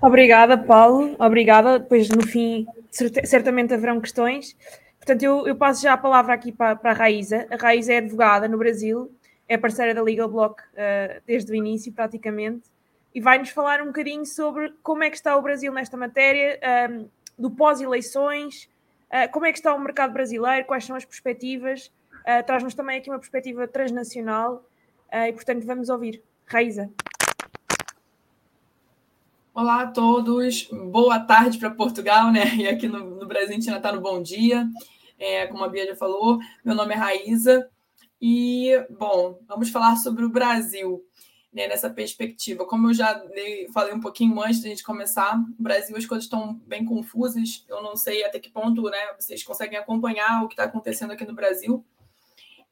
[0.01, 1.15] Obrigada, Paulo.
[1.19, 1.77] Obrigada.
[1.77, 4.57] Depois, no fim, certamente haverão questões.
[4.97, 7.47] Portanto, eu, eu passo já a palavra aqui para, para a Raíza.
[7.51, 9.11] A Raíza é advogada no Brasil,
[9.47, 12.69] é parceira da Legal Block uh, desde o início, praticamente,
[13.13, 16.67] e vai-nos falar um bocadinho sobre como é que está o Brasil nesta matéria, um,
[16.67, 17.05] ehm,
[17.37, 18.69] do pós-eleições,
[19.09, 21.91] uh, como é que está o mercado brasileiro, quais são as perspectivas.
[22.21, 24.63] Uh, Traz-nos também aqui uma perspectiva transnacional
[25.27, 26.23] e, portanto, vamos ouvir.
[26.45, 26.89] Raíza.
[29.53, 32.55] Olá a todos, boa tarde para Portugal, né?
[32.55, 34.65] E aqui no, no, Brasil a gente ainda está no bom dia.
[35.19, 37.69] É, como a Bia já falou, meu nome é Raíza.
[38.21, 41.03] E, bom, vamos falar sobre o Brasil
[41.51, 42.65] né, nessa perspectiva.
[42.65, 43.21] Como eu já
[43.73, 47.65] falei um pouquinho antes da gente começar, no Brasil as coisas estão bem confusas.
[47.67, 51.25] Eu não sei até que ponto né, vocês conseguem acompanhar o que está acontecendo aqui
[51.25, 51.85] no Brasil.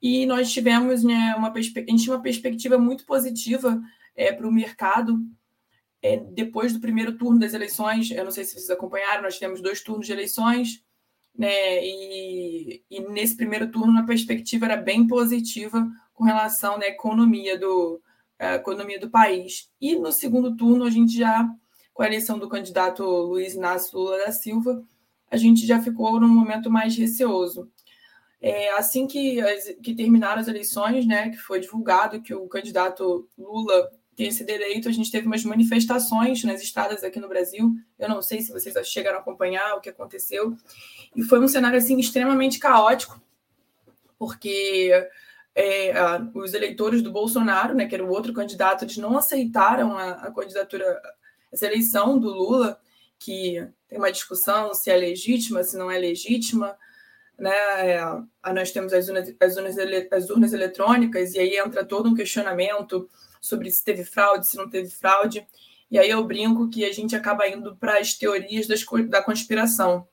[0.01, 3.81] E nós tivemos né, uma, a gente uma perspectiva muito positiva
[4.15, 5.19] é, para o mercado
[6.01, 9.61] é, depois do primeiro turno das eleições, eu não sei se vocês acompanharam, nós tivemos
[9.61, 10.83] dois turnos de eleições,
[11.37, 11.85] né?
[11.85, 17.57] E, e nesse primeiro turno a perspectiva era bem positiva com relação à né, economia
[17.57, 18.01] do
[18.39, 19.69] economia do país.
[19.81, 21.45] E no segundo turno a gente já
[21.93, 24.81] com a eleição do candidato Luiz Inácio Lula da Silva,
[25.29, 27.69] a gente já ficou num momento mais receoso.
[28.41, 29.41] É, assim que,
[29.83, 34.89] que terminaram as eleições, né, que foi divulgado que o candidato Lula tenha sido eleito,
[34.89, 37.71] a gente teve umas manifestações nas estradas aqui no Brasil.
[37.97, 40.55] Eu não sei se vocês chegaram a acompanhar o que aconteceu.
[41.15, 43.21] E foi um cenário assim extremamente caótico,
[44.17, 44.91] porque
[45.55, 49.97] é, a, os eleitores do Bolsonaro, né, que era o outro candidato, eles não aceitaram
[49.97, 51.01] a, a candidatura,
[51.51, 52.79] essa eleição do Lula,
[53.17, 56.77] que tem uma discussão se é legítima, se não é legítima.
[57.39, 57.51] Né?
[57.51, 59.75] É, nós temos as urnas, as, urnas,
[60.11, 64.69] as urnas eletrônicas, e aí entra todo um questionamento sobre se teve fraude, se não
[64.69, 65.45] teve fraude.
[65.89, 70.07] E aí eu brinco que a gente acaba indo para as teorias das, da conspiração,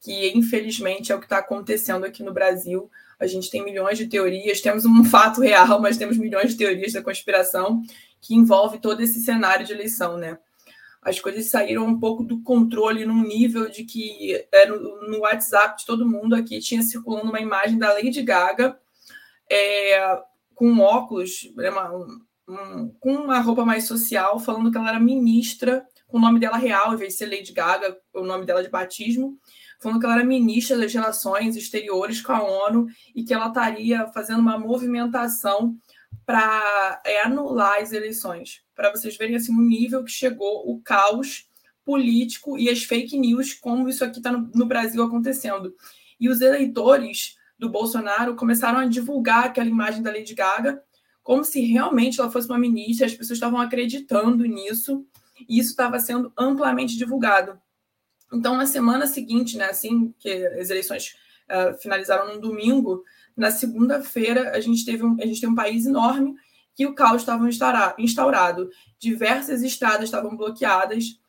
[0.00, 2.90] que infelizmente é o que está acontecendo aqui no Brasil.
[3.18, 6.92] A gente tem milhões de teorias, temos um fato real, mas temos milhões de teorias
[6.92, 7.82] da conspiração
[8.20, 10.38] que envolve todo esse cenário de eleição, né?
[11.02, 15.78] As coisas saíram um pouco do controle num nível de que é, no, no WhatsApp
[15.78, 18.78] de todo mundo aqui tinha circulando uma imagem da Lady Gaga
[19.50, 20.22] é,
[20.54, 21.90] com óculos, né, uma,
[22.46, 26.56] um, com uma roupa mais social, falando que ela era ministra, com o nome dela
[26.56, 29.38] real, em vez de ser Lady Gaga, o nome dela de batismo,
[29.80, 34.06] falando que ela era ministra das Relações Exteriores com a ONU e que ela estaria
[34.08, 35.76] fazendo uma movimentação
[36.26, 38.62] para é, anular as eleições.
[38.80, 41.46] Para vocês verem assim, o nível que chegou o caos
[41.84, 45.76] político e as fake news, como isso aqui está no, no Brasil acontecendo.
[46.18, 50.82] E os eleitores do Bolsonaro começaram a divulgar aquela imagem da Lady Gaga
[51.22, 55.06] como se realmente ela fosse uma ministra, as pessoas estavam acreditando nisso,
[55.46, 57.60] e isso estava sendo amplamente divulgado.
[58.32, 61.16] Então, na semana seguinte, né, assim que as eleições
[61.50, 63.04] uh, finalizaram no domingo,
[63.36, 66.34] na segunda-feira a gente teve um, a gente tem um país enorme
[66.80, 67.46] que o caos estava
[67.98, 71.20] instaurado, diversas estradas estavam bloqueadas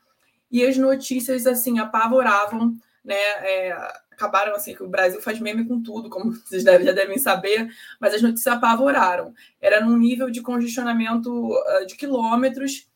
[0.50, 3.16] e as notícias assim apavoravam, né?
[3.16, 3.78] É,
[4.12, 8.14] acabaram assim, que o Brasil faz meme com tudo, como vocês já devem saber, mas
[8.14, 9.34] as notícias apavoraram.
[9.60, 12.88] Era num nível de congestionamento uh, de quilômetros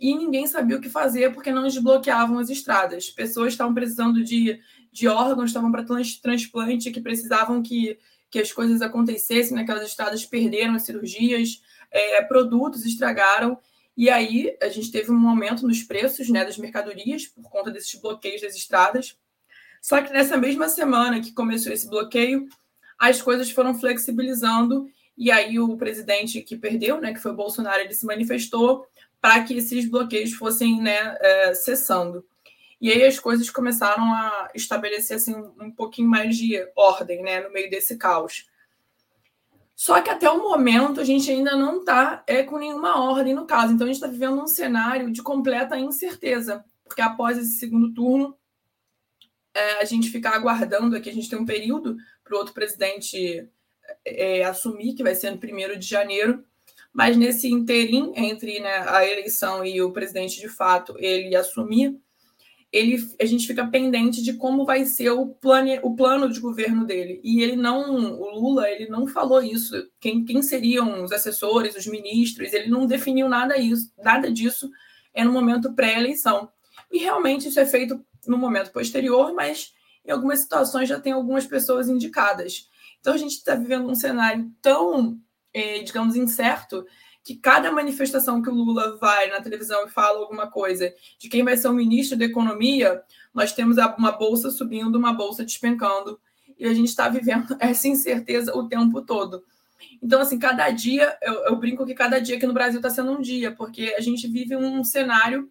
[0.00, 3.10] e ninguém sabia o que fazer porque não desbloqueavam as estradas.
[3.10, 4.58] Pessoas estavam precisando de,
[4.90, 5.84] de órgãos, estavam para
[6.22, 7.98] transplante, que precisavam que,
[8.30, 13.58] que as coisas acontecessem naquelas estradas, perderam as cirurgias, é, produtos estragaram
[13.96, 18.00] E aí a gente teve um aumento nos preços né, das mercadorias por conta desses
[18.00, 19.16] bloqueios das estradas.
[19.82, 22.48] Só que nessa mesma semana que começou esse bloqueio,
[22.98, 27.80] as coisas foram flexibilizando e aí o presidente que perdeu, né, que foi o Bolsonaro,
[27.80, 28.86] ele se manifestou
[29.20, 32.24] para que esses bloqueios fossem né, é, cessando.
[32.80, 37.52] E aí as coisas começaram a estabelecer assim, um pouquinho mais de ordem né, no
[37.52, 38.46] meio desse caos.
[39.78, 43.46] Só que até o momento a gente ainda não está é, com nenhuma ordem no
[43.46, 43.72] caso.
[43.72, 48.36] Então a gente está vivendo um cenário de completa incerteza, porque após esse segundo turno
[49.54, 53.48] é, a gente ficar aguardando aqui, a gente tem um período para o outro presidente
[54.04, 56.44] é, assumir, que vai ser no primeiro de janeiro,
[56.92, 61.96] mas nesse interim entre né, a eleição e o presidente de fato ele assumir,
[62.70, 66.84] ele, a gente fica pendente de como vai ser o plano, o plano de governo
[66.84, 67.20] dele.
[67.24, 69.74] E ele não, o Lula, ele não falou isso.
[69.98, 74.70] Quem, quem seriam os assessores, os ministros, ele não definiu nada, isso, nada disso
[75.14, 76.50] é no momento pré-eleição.
[76.92, 79.72] E realmente isso é feito no momento posterior, mas
[80.04, 82.68] em algumas situações já tem algumas pessoas indicadas.
[83.00, 85.18] Então a gente está vivendo um cenário tão,
[85.54, 86.84] eh, digamos, incerto
[87.22, 91.44] que cada manifestação que o Lula vai na televisão e fala alguma coisa de quem
[91.44, 93.02] vai ser o ministro da Economia,
[93.34, 96.18] nós temos uma bolsa subindo, uma bolsa despencando,
[96.58, 99.44] e a gente está vivendo essa incerteza o tempo todo.
[100.02, 103.12] Então, assim, cada dia, eu, eu brinco que cada dia aqui no Brasil está sendo
[103.12, 105.50] um dia, porque a gente vive um cenário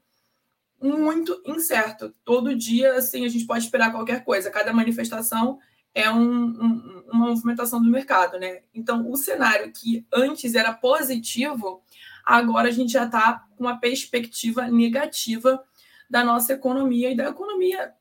[0.81, 2.13] muito incerto.
[2.23, 4.51] Todo dia, assim, a gente pode esperar qualquer coisa.
[4.51, 5.59] Cada manifestação
[5.97, 8.61] é um, um, uma movimentação do mercado, né?
[8.71, 11.81] Então, o cenário que antes era positivo,
[12.23, 15.59] agora a gente já está com uma perspectiva negativa
[16.07, 17.95] da nossa economia e da economia,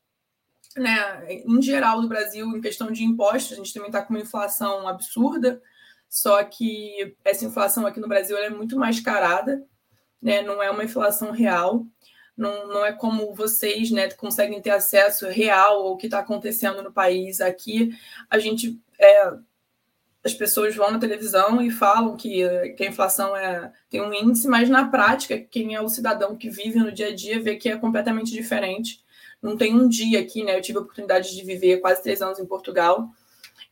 [0.75, 3.53] né, em geral do Brasil, em questão de impostos.
[3.53, 5.59] A gente também está com uma inflação absurda,
[6.07, 9.65] só que essa inflação aqui no Brasil é muito mascarada,
[10.21, 10.43] né?
[10.43, 11.83] Não é uma inflação real
[12.37, 16.91] não, não é como vocês né, conseguem ter acesso real ao que está acontecendo no
[16.91, 17.41] país.
[17.41, 17.97] Aqui
[18.29, 19.33] a gente é,
[20.23, 22.43] as pessoas vão na televisão e falam que,
[22.75, 26.49] que a inflação é, tem um índice, mas na prática, quem é o cidadão que
[26.49, 29.03] vive no dia a dia vê que é completamente diferente.
[29.41, 30.57] Não tem um dia aqui, né?
[30.57, 33.09] Eu tive a oportunidade de viver quase três anos em Portugal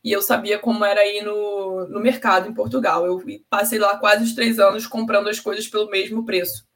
[0.02, 3.04] e eu sabia como era ir no, no mercado em Portugal.
[3.04, 6.66] Eu passei lá quase os três anos comprando as coisas pelo mesmo preço.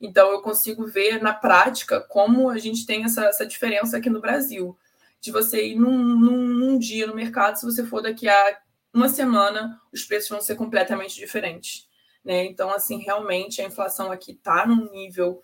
[0.00, 4.20] Então, eu consigo ver na prática como a gente tem essa, essa diferença aqui no
[4.20, 4.76] Brasil.
[5.20, 8.58] De você ir num, num, num, dia no mercado, se você for daqui a
[8.92, 11.88] uma semana, os preços vão ser completamente diferentes.
[12.24, 12.44] Né?
[12.44, 15.42] Então, assim, realmente a inflação aqui está num nível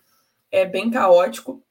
[0.51, 1.63] é, bem caótico.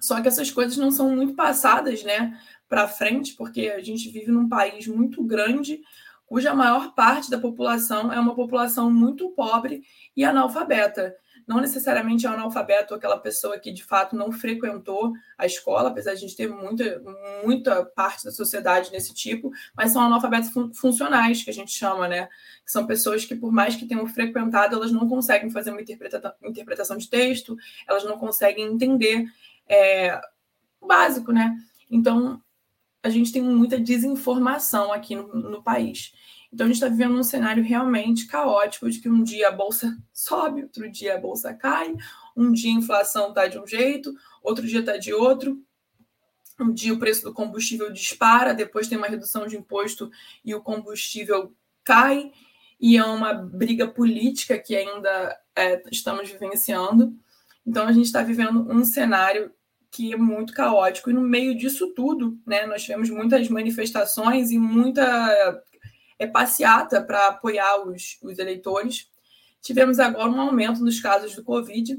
[0.00, 4.30] Só que essas coisas não são muito passadas né, para frente, porque a gente vive
[4.30, 5.80] num país muito grande,
[6.26, 9.82] cuja maior parte da população é uma população muito pobre
[10.16, 11.14] e analfabeta
[11.46, 16.18] não necessariamente é analfabeto aquela pessoa que de fato não frequentou a escola, apesar de
[16.18, 17.02] a gente ter muita,
[17.44, 22.08] muita parte da sociedade nesse tipo, mas são analfabetos fun funcionais, que a gente chama,
[22.08, 22.28] né?
[22.64, 26.96] São pessoas que, por mais que tenham frequentado, elas não conseguem fazer uma interpreta interpretação
[26.96, 29.26] de texto, elas não conseguem entender
[29.68, 30.20] é,
[30.80, 31.56] o básico, né?
[31.90, 32.40] Então,
[33.02, 36.12] a gente tem muita desinformação aqui no, no país.
[36.54, 39.98] Então, a gente está vivendo um cenário realmente caótico de que um dia a bolsa
[40.12, 41.92] sobe, outro dia a bolsa cai,
[42.36, 45.60] um dia a inflação está de um jeito, outro dia está de outro.
[46.60, 50.12] Um dia o preço do combustível dispara, depois tem uma redução de imposto
[50.44, 52.30] e o combustível cai,
[52.80, 57.18] e é uma briga política que ainda é, estamos vivenciando.
[57.66, 59.50] Então, a gente está vivendo um cenário
[59.90, 64.58] que é muito caótico, e no meio disso tudo, né, nós tivemos muitas manifestações e
[64.58, 65.60] muita
[66.18, 69.10] é, passeata para apoiar os, os eleitores.
[69.60, 71.98] Tivemos agora um aumento nos casos do Covid,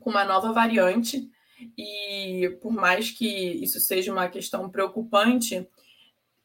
[0.00, 1.30] com uma nova variante,
[1.78, 5.66] e por mais que isso seja uma questão preocupante,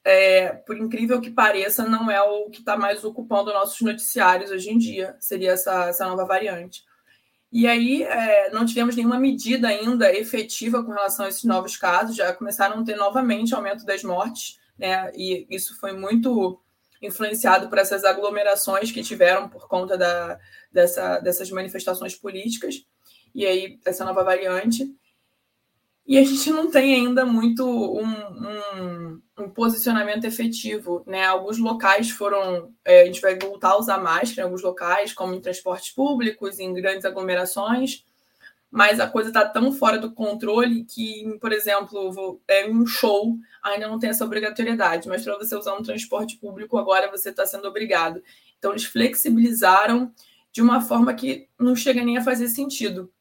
[0.03, 4.69] é, por incrível que pareça, não é o que está mais ocupando nossos noticiários hoje
[4.69, 6.83] em dia, seria essa, essa nova variante.
[7.51, 12.15] E aí, é, não tivemos nenhuma medida ainda efetiva com relação a esses novos casos,
[12.15, 15.11] já começaram a ter novamente aumento das mortes né?
[15.13, 16.59] E isso foi muito
[17.01, 20.39] influenciado por essas aglomerações que tiveram por conta da,
[20.71, 22.85] dessa, dessas manifestações políticas,
[23.33, 24.91] e aí essa nova variante.
[26.05, 31.03] E a gente não tem ainda muito um, um, um posicionamento efetivo.
[31.05, 31.23] Né?
[31.23, 32.73] Alguns locais foram.
[32.83, 36.57] É, a gente vai voltar a usar máscara em alguns locais, como em transportes públicos,
[36.57, 38.03] em grandes aglomerações
[38.71, 43.87] mas a coisa está tão fora do controle que, por exemplo, é um show ainda
[43.87, 47.67] não tem essa obrigatoriedade, mas para você usar um transporte público agora você está sendo
[47.67, 48.21] obrigado.
[48.57, 50.13] Então eles flexibilizaram
[50.51, 53.11] de uma forma que não chega nem a fazer sentido.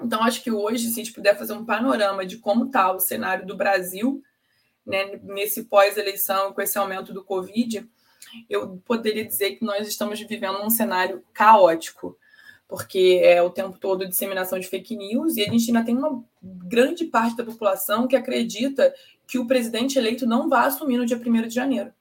[0.00, 2.98] Então, acho que hoje, se a gente puder fazer um panorama de como está o
[2.98, 4.22] cenário do Brasil,
[4.84, 7.88] né, nesse pós-eleição, com esse aumento do Covid,
[8.48, 12.18] eu poderia dizer que nós estamos vivendo um cenário caótico,
[12.72, 16.24] porque é o tempo todo disseminação de fake news e a gente ainda tem uma
[16.42, 18.94] grande parte da população que acredita
[19.26, 21.92] que o presidente eleito não vai assumir no dia 1 de janeiro.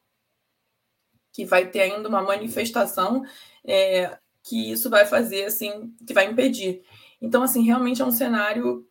[1.34, 3.22] Que vai ter ainda uma manifestação
[3.66, 6.82] é, que isso vai fazer, assim, que vai impedir.
[7.22, 8.88] Então, assim, realmente é um cenário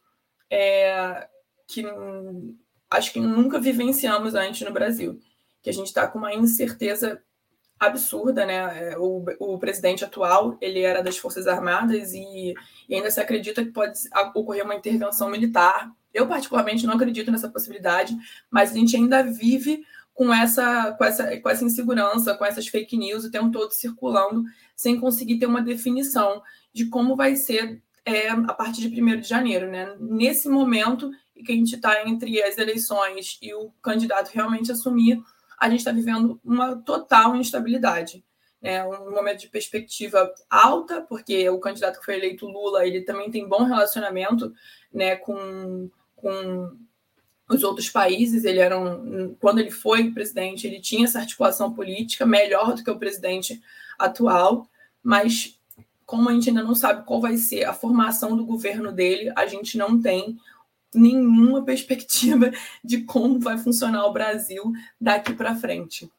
[0.51, 1.27] é,
[1.67, 1.83] que
[2.91, 5.19] acho que nunca vivenciamos antes no Brasil.
[5.63, 7.23] Que a gente está com uma incerteza
[7.81, 8.91] absurda, né?
[8.93, 12.55] É, o, o presidente atual, ele era das Forças Armadas e,
[12.87, 13.99] e ainda se acredita que pode
[14.35, 15.91] ocorrer uma intervenção militar.
[16.13, 18.15] Eu, particularmente, não acredito nessa possibilidade,
[18.51, 22.99] mas a gente ainda vive com essa, com essa, com essa insegurança, com essas fake
[22.99, 24.45] news o tempo todo circulando,
[24.77, 26.43] sem conseguir ter uma definição
[26.75, 29.71] de como vai ser é, a partir de 1 de janeiro.
[29.71, 29.97] Né?
[29.99, 31.11] Nesse momento
[31.43, 35.23] que a gente está entre as eleições e o candidato realmente assumir,
[35.61, 38.25] a gente está vivendo uma total instabilidade.
[38.63, 38.83] Né?
[38.83, 43.47] Um momento de perspectiva alta, porque o candidato que foi eleito, Lula, ele também tem
[43.47, 44.53] bom relacionamento
[44.93, 46.77] né, com, com
[47.49, 48.45] os outros países.
[48.45, 52.91] Ele era um, quando ele foi presidente, ele tinha essa articulação política melhor do que
[52.91, 53.61] o presidente
[53.99, 54.67] atual,
[55.03, 55.61] mas
[56.07, 59.47] como a gente ainda não sabe qual vai ser a formação do governo dele, a
[59.47, 60.39] gente não tem
[60.95, 62.51] nenhuma perspectiva
[62.83, 66.11] de como vai funcionar o Brasil daqui para frente.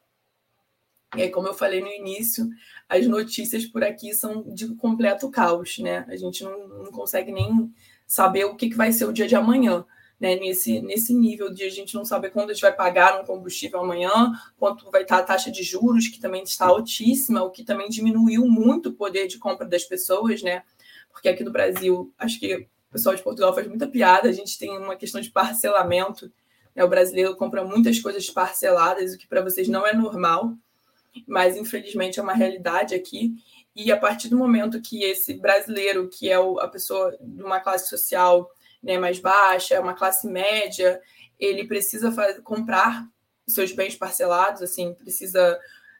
[1.14, 2.48] E aí, como eu falei no início,
[2.88, 6.06] as notícias por aqui são de completo caos, né?
[6.08, 7.70] A gente não, não consegue nem
[8.06, 9.84] saber o que, que vai ser o dia de amanhã,
[10.18, 10.36] né?
[10.36, 13.80] Nesse, nesse nível de a gente não saber quando a gente vai pagar um combustível
[13.80, 17.90] amanhã, quanto vai estar a taxa de juros, que também está altíssima, o que também
[17.90, 20.62] diminuiu muito o poder de compra das pessoas, né?
[21.12, 24.58] Porque aqui no Brasil, acho que o pessoal de Portugal faz muita piada, a gente
[24.58, 26.30] tem uma questão de parcelamento.
[26.74, 26.84] Né?
[26.84, 30.52] O brasileiro compra muitas coisas parceladas, o que para vocês não é normal,
[31.26, 33.32] mas infelizmente é uma realidade aqui.
[33.74, 37.88] E a partir do momento que esse brasileiro, que é a pessoa de uma classe
[37.88, 38.50] social
[38.82, 41.00] né, mais baixa, uma classe média,
[41.40, 43.08] ele precisa fazer, comprar
[43.46, 45.58] seus bens parcelados, assim, precisa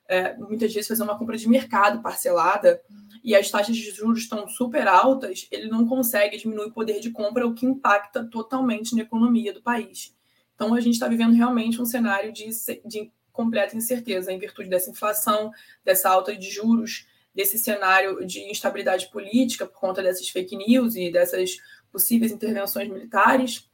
[0.08, 2.82] é, muitas vezes fazer uma compra de mercado parcelada
[3.24, 7.10] e as taxas de juros estão super altas, ele não consegue diminuir o poder de
[7.10, 10.14] compra, o que impacta totalmente na economia do país.
[10.54, 12.50] Então, a gente está vivendo realmente um cenário de,
[12.84, 15.50] de completa incerteza em virtude dessa inflação,
[15.84, 21.10] dessa alta de juros, desse cenário de instabilidade política por conta dessas fake news e
[21.10, 21.56] dessas
[21.90, 23.68] possíveis intervenções militares.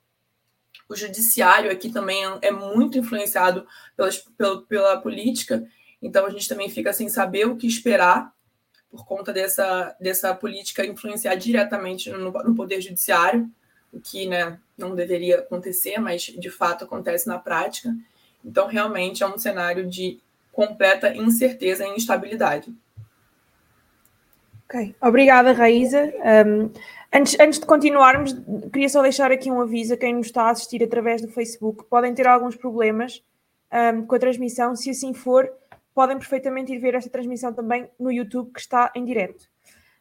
[0.88, 3.66] O judiciário aqui também é muito influenciado
[3.96, 5.66] pelas, pela, pela política,
[6.03, 8.32] então a gente também fica sem saber o que esperar
[8.90, 13.51] por conta dessa, dessa política influenciar diretamente no, no poder judiciário,
[13.92, 17.94] o que né, não deveria acontecer, mas de fato acontece na prática.
[18.44, 20.20] Então, realmente é um cenário de
[20.53, 22.74] completa incerteza e instabilidade.
[24.64, 26.12] Ok, obrigada, Raíza.
[26.46, 26.70] Um,
[27.12, 28.36] antes, antes de continuarmos,
[28.72, 31.84] queria só deixar aqui um aviso a quem nos está a assistir através do Facebook.
[31.84, 33.22] Podem ter alguns problemas
[33.72, 34.76] um, com a transmissão.
[34.76, 35.51] Se assim for,
[35.99, 39.42] podem perfeitamente ir ver esta transmissão também no YouTube, que está em direto.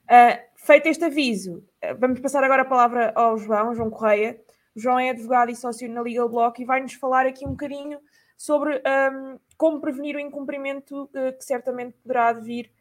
[0.03, 4.39] Uh, feito este aviso, uh, vamos passar agora a palavra ao João, João Correia.
[4.75, 7.99] O João é advogado e sócio na Legal Block e vai-nos falar aqui um bocadinho
[8.37, 12.71] sobre um, como prevenir o incumprimento uh, que certamente poderá vir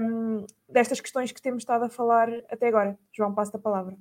[0.00, 2.98] um, destas questões que temos estado a falar até agora.
[3.12, 3.94] João, passo a palavra.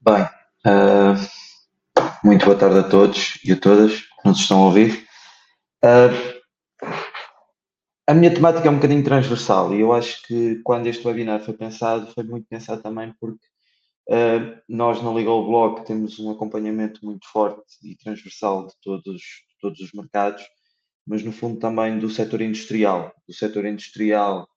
[0.00, 0.22] Bem,
[0.64, 5.06] uh, muito boa tarde a todos e a todas nos estão a ouvir.
[5.84, 6.34] Uh,
[8.06, 11.54] a minha temática é um bocadinho transversal e eu acho que quando este webinar foi
[11.54, 13.46] pensado, foi muito pensado também porque
[14.08, 19.58] uh, nós na Legal Block temos um acompanhamento muito forte e transversal de todos, de
[19.60, 20.42] todos os mercados,
[21.06, 24.48] mas no fundo também do setor industrial, do setor industrial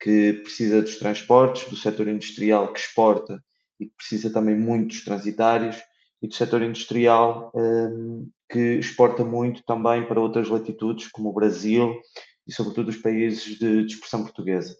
[0.00, 3.42] que precisa dos transportes, do setor industrial que exporta
[3.80, 5.76] e que precisa também muito dos transitários
[6.22, 12.00] e do setor industrial um, que exporta muito também para outras latitudes, como o Brasil
[12.46, 14.74] e, sobretudo, os países de, de expressão portuguesa.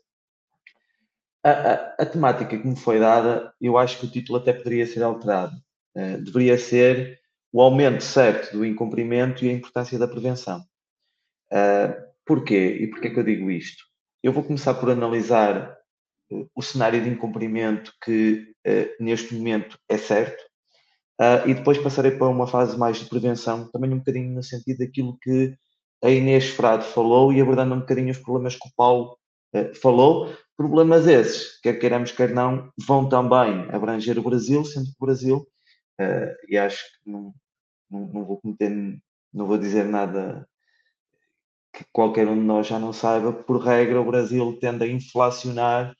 [1.45, 4.86] A, a, a, temática que me foi dada, eu acho que o título até poderia
[4.86, 5.55] ser alterado.
[5.97, 7.20] Uh, deveria ser
[7.53, 10.61] o aumento certo do incumprimento e a importância da prevenção.
[11.53, 11.95] Uh,
[12.26, 12.78] porquê?
[12.80, 13.84] E porquê que eu digo isto?
[14.22, 15.76] Eu vou começar por analisar
[16.32, 18.49] uh, o cenário de incumprimento que
[19.01, 20.45] neste momento é certo,
[21.21, 24.79] Uh, e depois passarei para uma fase mais de prevenção, também um bocadinho no sentido
[24.79, 25.53] daquilo que
[26.03, 29.19] a Inês Frade falou e abordando um bocadinho os problemas que o Paulo
[29.55, 30.33] uh, falou.
[30.57, 35.49] Problemas esses, quer queiramos, quer não, vão também abranger o Brasil, sendo que o Brasil,
[36.01, 37.35] uh, e acho que não,
[37.91, 38.71] não, não, vou cometer,
[39.33, 40.49] não vou dizer nada
[41.73, 45.97] que qualquer um de nós já não saiba, por regra, o Brasil tende a inflacionar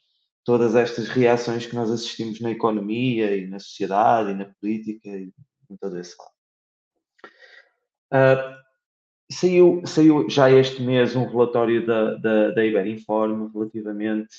[0.49, 5.31] todas estas reações que nós assistimos na economia e na sociedade e na política e
[5.71, 6.33] em todo esse lado.
[8.15, 8.57] Uh,
[9.31, 14.35] saiu, saiu já este mês um relatório da, da, da Iberinform relativamente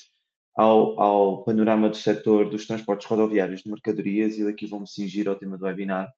[0.56, 5.36] ao, ao panorama do setor dos transportes rodoviários de mercadorias e daqui vamos cingir ao
[5.36, 6.12] tema do webinar.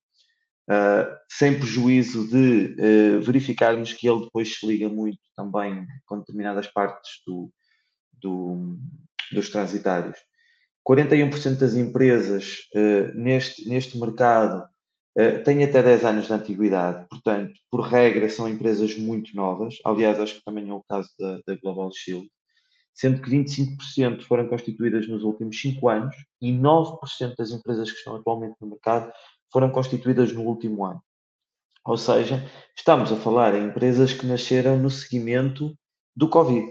[0.71, 6.67] Uh, sem prejuízo de uh, verificarmos que ele depois se liga muito também com determinadas
[6.67, 7.53] partes do,
[8.11, 8.79] do,
[9.35, 10.19] dos transitários.
[10.89, 14.65] 41% das empresas uh, neste, neste mercado
[15.17, 19.77] uh, têm até 10 anos de antiguidade, portanto, por regra, são empresas muito novas.
[19.85, 22.29] Aliás, acho que também é o caso da, da Global Shield,
[22.93, 28.17] sendo que 25% foram constituídas nos últimos 5 anos e 9% das empresas que estão
[28.17, 29.13] atualmente no mercado
[29.53, 31.03] foram constituídas no último ano.
[31.85, 32.45] Ou seja,
[32.77, 35.77] estamos a falar em empresas que nasceram no seguimento
[36.15, 36.71] do Covid,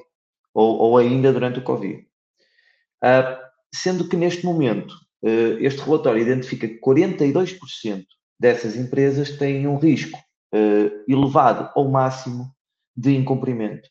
[0.54, 2.06] ou, ou ainda durante o Covid.
[3.04, 4.94] Uh, sendo que neste momento
[5.24, 8.06] uh, este relatório identifica que 42%
[8.40, 10.18] dessas empresas têm um risco
[10.54, 12.54] uh, elevado ou máximo
[12.96, 13.90] de incumprimento.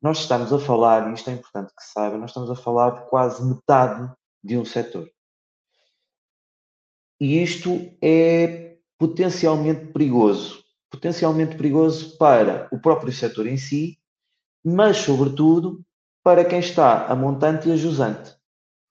[0.00, 2.90] Nós estamos a falar, e isto é importante que se saiba, nós estamos a falar
[2.90, 4.10] de quase metade
[4.42, 5.10] de um setor.
[7.20, 10.62] E isto é potencialmente perigoso.
[10.90, 13.98] Potencialmente perigoso para o próprio setor em si,
[14.64, 15.82] mas, sobretudo,
[16.22, 18.34] para quem está a montante e a jusante.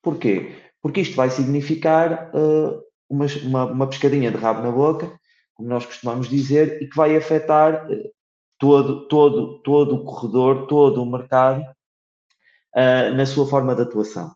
[0.05, 0.53] Porquê?
[0.83, 2.79] Porque isto vai significar uh,
[3.09, 5.19] uma, uma, uma, pescadinha de rabo na boca,
[5.55, 8.11] como nós costumamos dizer, e que vai afetar uh,
[8.59, 14.31] todo, todo, todo o corredor, todo o mercado uh, na sua forma de atuação.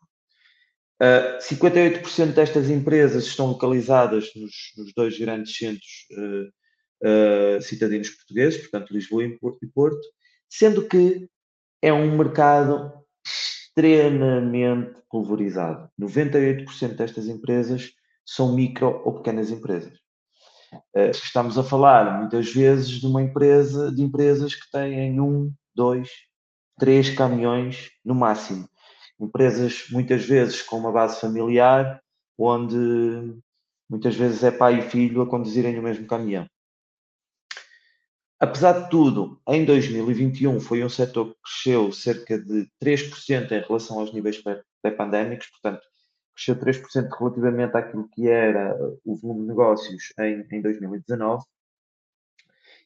[1.00, 6.08] Uh, 58% destas empresas estão localizadas nos, nos dois grandes centros
[7.62, 10.02] citadinos portugueses, portanto Lisboa e Porto,
[10.50, 11.30] sendo que
[11.82, 13.00] é um mercado
[13.80, 15.90] extremamente pulverizado.
[16.00, 17.92] 98% destas empresas
[18.26, 19.94] são micro ou pequenas empresas.
[21.12, 26.10] Estamos a falar muitas vezes de uma empresa, de empresas que têm um, dois,
[26.78, 28.68] três caminhões no máximo
[29.20, 32.02] empresas muitas vezes com uma base familiar,
[32.38, 32.78] onde
[33.90, 36.48] muitas vezes é pai e filho a conduzirem o mesmo caminhão.
[38.40, 44.00] Apesar de tudo, em 2021 foi um setor que cresceu cerca de 3% em relação
[44.00, 44.42] aos níveis
[44.82, 45.82] pré-pandémicos, portanto,
[46.34, 51.44] cresceu 3% relativamente àquilo que era o volume de negócios em, em 2019,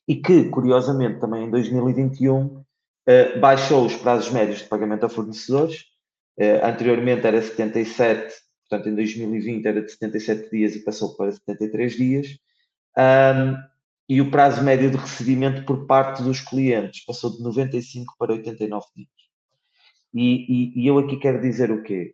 [0.07, 2.63] e que, curiosamente, também em 2021
[3.05, 5.93] eh, baixou os prazos médios de pagamento a fornecedores,
[6.37, 8.33] Uh, anteriormente era 77,
[8.67, 12.39] portanto em 2020 era de 77 dias e passou para 73 dias.
[12.97, 13.55] Um,
[14.13, 18.85] e o prazo médio de recebimento por parte dos clientes passou de 95 para 89
[18.95, 19.09] dias.
[20.13, 22.13] E, e, e eu aqui quero dizer o quê?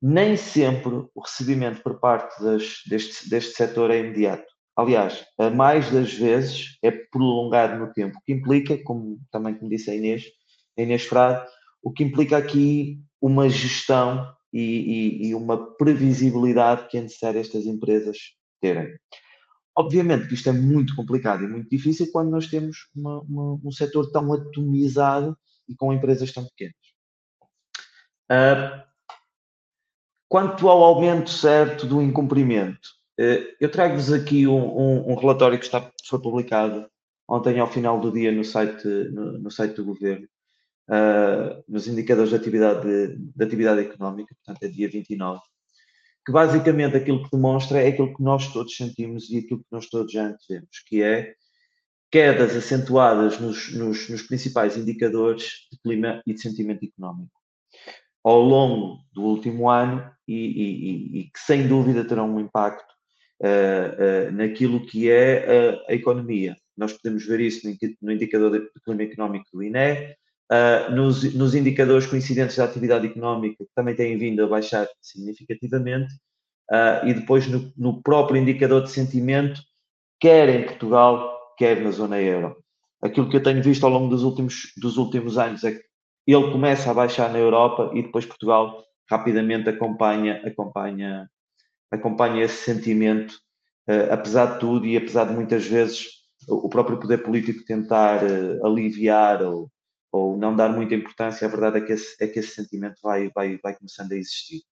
[0.00, 4.44] Nem sempre o recebimento por parte das, deste, deste setor é imediato.
[4.76, 9.68] Aliás, a mais das vezes é prolongado no tempo, o que implica, como também como
[9.68, 10.22] disse a Inês,
[10.78, 11.44] a Inês Frade,
[11.82, 17.66] o que implica aqui uma gestão e, e, e uma previsibilidade que é necessário estas
[17.66, 18.18] empresas
[18.60, 18.96] terem.
[19.76, 23.72] Obviamente que isto é muito complicado e muito difícil quando nós temos uma, uma, um
[23.72, 25.36] setor tão atomizado
[25.68, 26.74] e com empresas tão pequenas.
[28.30, 28.82] Uh,
[30.28, 32.88] quanto ao aumento certo do incumprimento,
[33.20, 36.88] uh, eu trago-vos aqui um, um, um, relatório que está, foi publicado
[37.28, 40.28] ontem ao final do dia no site, no, no site do governo,
[40.88, 45.40] uh, nos indicadores de atividade, de, de atividade económica, portanto é dia 29,
[46.24, 49.86] que basicamente aquilo que demonstra é aquilo que nós todos sentimos e aquilo que nós
[49.88, 51.34] todos já antevemos, que é
[52.10, 57.32] quedas acentuadas nos, nos, nos, principais indicadores de clima e de sentimento económico
[58.22, 62.90] ao longo do último ano e, e, e que sem dúvida terão um impacto
[63.42, 66.56] uh, uh, naquilo que é a economia.
[66.76, 67.68] Nós podemos ver isso
[68.00, 70.14] no indicador de clima económico do INE,
[70.54, 76.14] Uh, nos, nos, indicadores coincidentes da atividade económica, que também têm vindo a baixar significativamente,
[76.70, 79.60] uh, e depois no, no, próprio indicador de sentimento,
[80.20, 82.56] quer em Portugal, quer na zona euro.
[83.02, 85.82] Aquilo que eu tenho visto ao longo dos últimos, dos últimos anos é que
[86.26, 91.28] ele começa a baixar na Europa e depois Portugal rapidamente acompanha, acompanha,
[91.90, 93.32] acompanha esse sentimento,
[93.88, 96.06] uh, apesar de tudo e apesar de muitas vezes
[96.46, 98.20] o próprio poder político tentar
[98.62, 99.70] aliviar ou,
[100.14, 103.28] ou não dar muita importância, a verdade é que esse, é que esse sentimento vai,
[103.34, 104.62] vai, vai começando a existir.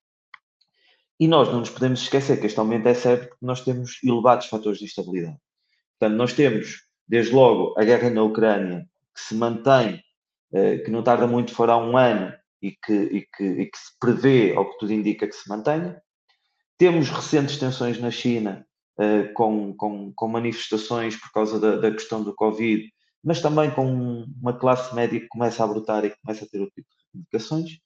[1.19, 4.47] E nós não nos podemos esquecer que este aumento é certo porque nós temos elevados
[4.47, 5.37] fatores de instabilidade.
[5.99, 10.01] Portanto, nós temos, desde logo, a guerra na Ucrânia, que se mantém,
[10.53, 12.33] uh, que não tarda muito, fará um ano,
[12.63, 16.01] e que, e que, e que se prevê, ou que tudo indica que se mantenha.
[16.79, 18.65] Temos recentes tensões na China,
[18.97, 22.89] uh, com, com, com, manifestações por causa da, da, questão do Covid,
[23.23, 26.59] mas também com uma classe média que começa a brotar e que começa a ter
[26.59, 27.79] outro tipo de reivindicações.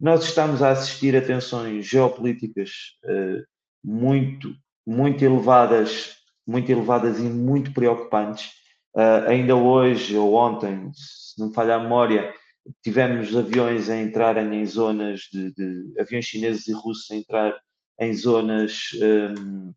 [0.00, 2.70] Nós estamos a assistir a tensões geopolíticas
[3.04, 3.44] uh,
[3.84, 4.54] muito,
[4.86, 6.16] muito elevadas,
[6.46, 8.50] muito elevadas e muito preocupantes.
[8.94, 12.32] Uh, ainda hoje ou ontem, se não me falha a memória,
[12.82, 17.60] tivemos aviões a entrarem em zonas de, de aviões chineses e russos a entrar
[18.00, 19.72] em zonas um,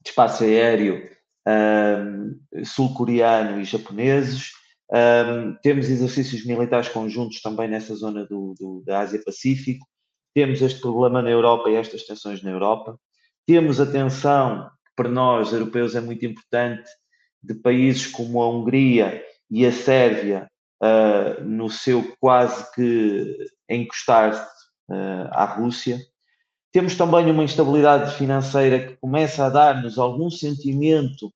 [0.00, 1.17] de espaço aéreo
[1.48, 4.50] um, sul-coreano e japoneses.
[4.90, 9.86] Um, temos exercícios militares conjuntos também nessa zona do, do, da Ásia-Pacífico.
[10.34, 12.98] Temos este problema na Europa e estas tensões na Europa.
[13.46, 16.88] Temos a tensão, que para nós, europeus, é muito importante,
[17.42, 20.50] de países como a Hungria e a Sérvia,
[20.82, 24.42] uh, no seu quase que encostar-se
[24.90, 25.98] uh, à Rússia.
[26.72, 31.32] Temos também uma instabilidade financeira que começa a dar-nos algum sentimento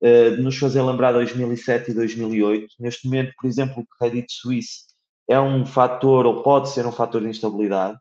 [0.00, 2.74] de nos fazer lembrar 2007 e 2008.
[2.78, 4.86] Neste momento, por exemplo, o crédito suíço
[5.28, 7.98] é um fator, ou pode ser um fator de instabilidade,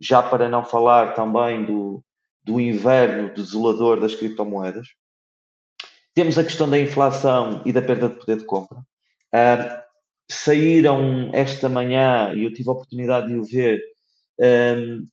[0.00, 2.02] já para não falar também do,
[2.44, 4.88] do inverno desolador das criptomoedas.
[6.14, 8.78] Temos a questão da inflação e da perda de poder de compra.
[8.78, 9.82] Uh,
[10.30, 13.82] saíram esta manhã, e eu tive a oportunidade de o ver,
[14.38, 15.06] um,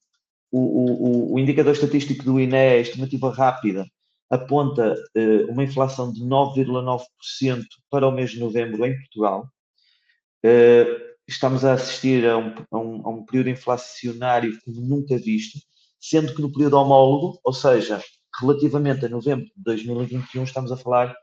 [0.51, 3.85] o, o, o, indicador estatístico do INE, estimativa rápida,
[4.29, 9.47] aponta uh, uma inflação de 9,9% para o mês de novembro em Portugal.
[10.43, 15.59] Uh, estamos a assistir a um, a, um, a um, período inflacionário como nunca visto,
[15.99, 18.01] sendo que no período homólogo, ou seja,
[18.39, 21.15] relativamente a novembro de 2021, estamos a falar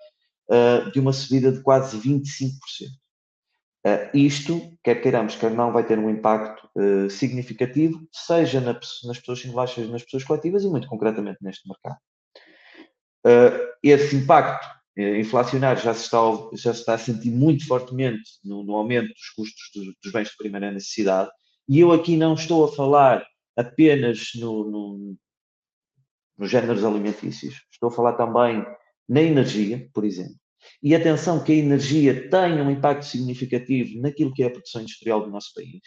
[0.48, 2.52] uh, de uma subida de quase 25%.
[3.84, 6.62] Uh, isto, quer queiramos, quer não, vai ter um impacto
[7.10, 11.98] significativo, seja na, nas pessoas singulares, seja nas pessoas coletivas e muito concretamente neste mercado.
[13.24, 14.66] Uh, esse impacto
[14.96, 16.18] inflacionário já se, está,
[16.54, 20.28] já se está a sentir muito fortemente no, no aumento dos custos dos, dos, bens
[20.28, 21.30] de primeira necessidade,
[21.68, 23.24] e eu aqui não estou a falar
[23.56, 25.16] apenas no, no,
[26.36, 28.64] nos géneros alimentícios, estou a falar também
[29.08, 30.36] na energia, por exemplo.
[30.82, 35.24] E atenção que a energia tem um impacto significativo naquilo que é a produção industrial
[35.24, 35.80] do nosso país.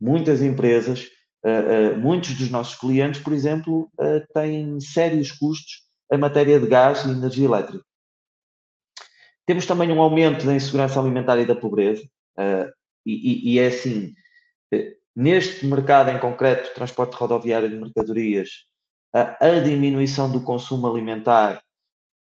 [0.00, 1.08] Muitas empresas,
[1.44, 3.90] uh, muitos dos nossos clientes, por exemplo,
[4.34, 7.84] têm sérios custos em matéria de gás e energia elétrica.
[9.46, 12.02] Temos também um aumento da insegurança alimentar e da pobreza,
[13.04, 14.12] e, e, é assim,
[15.14, 18.66] neste mercado em concreto, transporte rodoviário de mercadorias,
[19.14, 21.62] a, a diminuição do consumo alimentar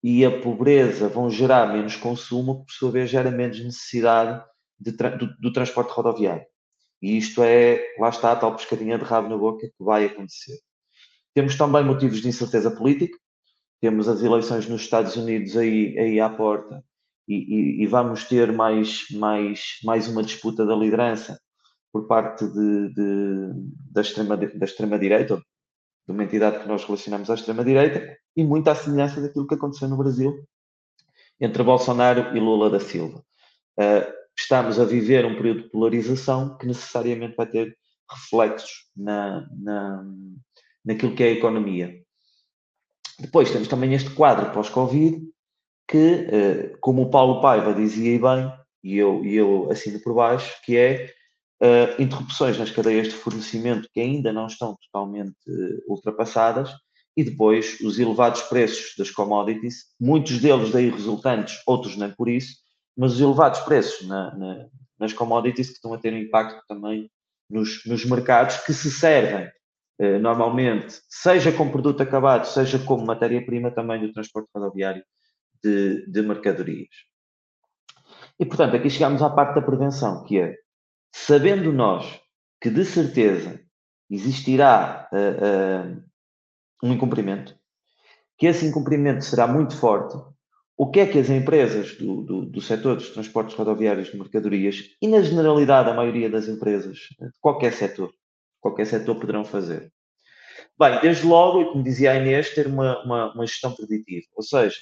[0.04, 4.44] e a pobreza vão gerar menos consumo, que por sua vez gera menos necessidade
[4.80, 6.46] de, do, do, transporte rodoviário.
[7.02, 10.58] E isto é, lá está a tal pescadinha de rabo na boca que vai acontecer.
[11.36, 13.18] Temos também motivos de incerteza política,
[13.82, 16.84] temos as eleições nos Estados Unidos aí, aí à porta
[17.28, 21.40] e, e, e vamos ter mais, mais, mais uma disputa da liderança
[21.92, 23.52] por parte de, de,
[23.92, 25.42] da extrema-direita, extrema de
[26.08, 29.98] uma entidade que nós relacionamos à extrema-direita, e muito à semelhança daquilo que aconteceu no
[29.98, 30.46] Brasil
[31.40, 33.24] entre Bolsonaro e Lula da Silva.
[33.78, 37.78] Uh, estamos a viver um período de polarização que necessariamente vai ter
[38.10, 40.06] reflexos na, na,
[40.86, 42.02] naquilo que é a economia.
[43.22, 45.22] Depois temos também este quadro pós-Covid,
[45.88, 48.52] que, uh, como o Paulo Paiva dizia bem,
[48.84, 51.14] e eu, e eu assino por baixo, que é
[51.62, 56.72] uh, interrupções nas cadeias de fornecimento que ainda não estão totalmente uh, ultrapassadas
[57.16, 62.56] e depois os elevados preços das commodities, muitos deles daí resultantes, outros nem por isso,
[62.98, 64.66] mas os elevados preços na, na,
[64.98, 67.12] nas commodities que estão a ter um impacto também
[67.50, 69.48] nos, nos mercados que se servem
[70.20, 75.04] normalmente, seja como produto acabado, seja como matéria-prima também do transporte rodoviário
[75.64, 76.90] de, de mercadorias.
[78.40, 80.56] E, portanto, aqui chegamos à parte da prevenção, que é
[81.14, 82.20] sabendo nós
[82.60, 83.62] que de certeza
[84.10, 86.04] existirá uh, uh,
[86.84, 87.56] um incumprimento,
[88.38, 90.18] que esse incumprimento será muito forte,
[90.78, 94.90] o que é que as empresas do, do, do setor dos transportes rodoviários de mercadorias
[95.00, 98.12] e, na generalidade, a maioria das empresas de qualquer setor,
[98.62, 99.92] qualquer setor poderão fazer?
[100.80, 104.78] Bem, desde logo, como dizia a Inês, ter uma, uma, uma gestão preditiva, ou seja,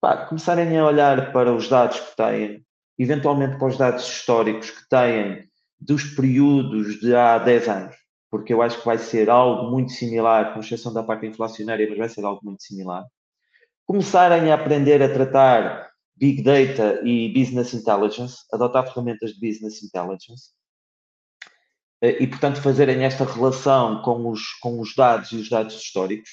[0.00, 2.64] pá, começarem a olhar para os dados que têm,
[2.98, 5.48] eventualmente para os dados históricos que têm
[5.80, 7.96] dos períodos de há 10 anos,
[8.30, 11.98] porque eu acho que vai ser algo muito similar, com exceção da parte inflacionária, mas
[11.98, 13.04] vai ser algo muito similar.
[13.86, 20.50] Começarem a aprender a tratar Big Data e Business Intelligence, adotar ferramentas de Business Intelligence,
[22.02, 26.30] e, portanto, fazerem esta relação com os, com os dados e os dados históricos,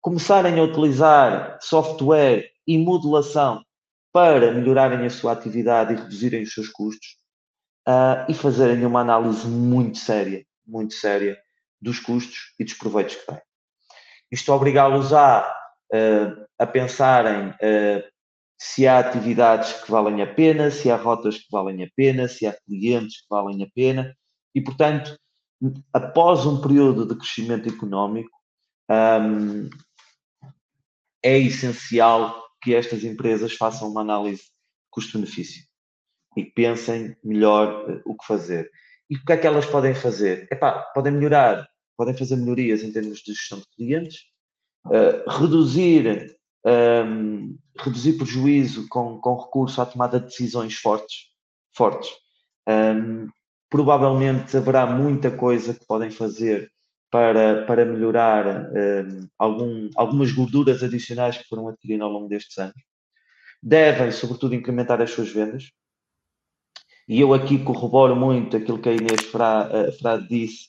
[0.00, 3.64] começarem a utilizar software e modulação
[4.12, 7.18] para melhorarem a sua atividade e reduzirem os seus custos
[7.88, 11.36] uh, e fazerem uma análise muito séria, muito séria
[11.80, 13.42] dos custos e dos proveitos que têm.
[14.30, 15.52] Isto obrigá-los a,
[15.92, 18.04] uh, a pensarem uh,
[18.58, 22.46] se há atividades que valem a pena, se há rotas que valem a pena, se
[22.46, 24.16] há clientes que valem a pena
[24.56, 25.14] e, portanto,
[25.92, 28.30] após um período de crescimento económico,
[28.90, 29.68] um,
[31.22, 34.44] é essencial que estas empresas façam uma análise
[34.90, 35.62] custo-benefício
[36.34, 38.70] e pensem melhor uh, o que fazer.
[39.10, 40.48] E o que é que elas podem fazer?
[40.50, 44.20] Epá, podem melhorar, podem fazer melhorias em termos de gestão de clientes,
[44.86, 46.34] uh, reduzir,
[46.64, 51.26] um, reduzir prejuízo com, com recurso à tomada de decisões fortes,
[51.74, 52.08] fortes.
[52.66, 53.28] Um,
[53.68, 56.70] provavelmente haverá muita coisa que podem fazer
[57.10, 62.80] para, para melhorar um, algum, algumas gorduras adicionais que foram adquirindo ao longo destes anos.
[63.62, 65.70] Devem, sobretudo, incrementar as suas vendas.
[67.08, 70.68] E eu aqui corroboro muito aquilo que a Inês Frade disse,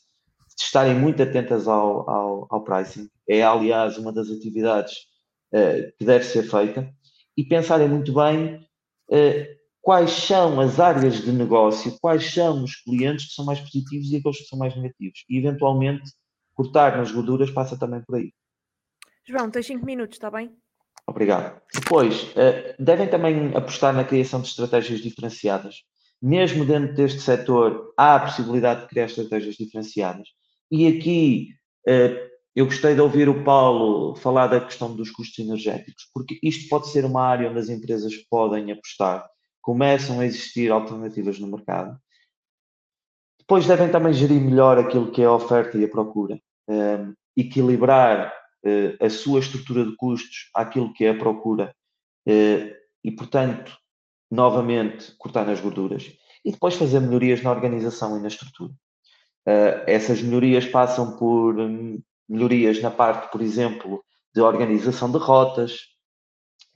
[0.55, 3.09] de estarem muito atentas ao, ao, ao, pricing.
[3.27, 4.93] É, aliás, uma das atividades
[5.51, 6.91] uh, que deve ser feita.
[7.35, 8.55] E pensarem muito bem
[9.09, 9.56] uh,
[9.87, 14.17] quais são as áreas de negócio, quais são os clientes que são mais positivos e
[14.17, 15.23] aqueles que são mais negativos.
[15.29, 16.11] E, eventualmente,
[16.53, 18.33] cortar nas gorduras passa também por aí.
[19.25, 20.51] João, tens 5 minutos, está bem?
[21.07, 21.61] Obrigado.
[21.73, 25.75] Depois, eh, devem também apostar na criação de estratégias diferenciadas.
[26.21, 30.27] Mesmo dentro deste setor, há a possibilidade de criar estratégias diferenciadas.
[30.69, 31.55] E aqui,
[31.87, 36.67] eh, eu gostei de ouvir o Paulo falar da questão dos custos energéticos, porque isto
[36.67, 39.25] pode ser uma área onde as empresas podem apostar
[39.67, 41.99] começam a existir alternativas no mercado.
[43.37, 46.39] Depois devem também gerir melhor aquilo que é a oferta e a procura,
[46.69, 48.33] um, ehm, equilibrar
[48.65, 51.75] uh, a sua estrutura de custos àquilo que é a procura
[52.29, 53.77] uh, e, portanto,
[54.31, 56.13] novamente cortar nas gorduras
[56.45, 58.71] e depois fazer melhorias na organização e na estrutura.
[59.45, 64.01] Uh, essas melhorias passam por um, melhorias na parte, por exemplo,
[64.33, 65.81] de organização de rotas,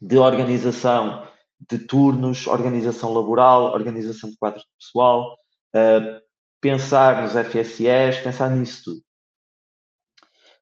[0.02, 1.31] de organização
[1.70, 5.38] de turnos, organização laboral, organização de quadros de pessoal,
[5.76, 6.22] uh,
[6.60, 9.02] pensar nos FSS, pensar nisso tudo.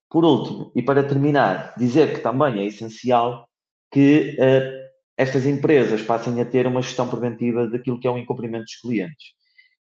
[0.09, 3.47] Por último, e para terminar, dizer que também é essencial
[3.91, 8.63] que uh, estas empresas passem a ter uma gestão preventiva daquilo que é o incumprimento
[8.63, 9.33] dos clientes.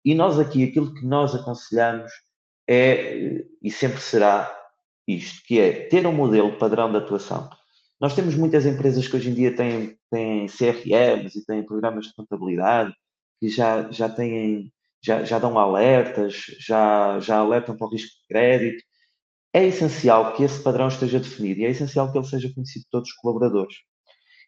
[0.04, 2.12] E nós aqui, aquilo que nós aconselhamos
[2.68, 4.54] é, e sempre será
[5.06, 7.48] isto, que é ter um modelo padrão de atuação.
[8.04, 12.14] Nós temos muitas empresas que hoje em dia têm, têm CRMs e têm programas de
[12.14, 12.92] contabilidade
[13.40, 14.70] que já, já têm,
[15.02, 18.84] já, já dão alertas, já, já alertam para o risco de crédito.
[19.54, 22.90] É essencial que esse padrão esteja definido e é essencial que ele seja conhecido de
[22.90, 23.74] todos os colaboradores.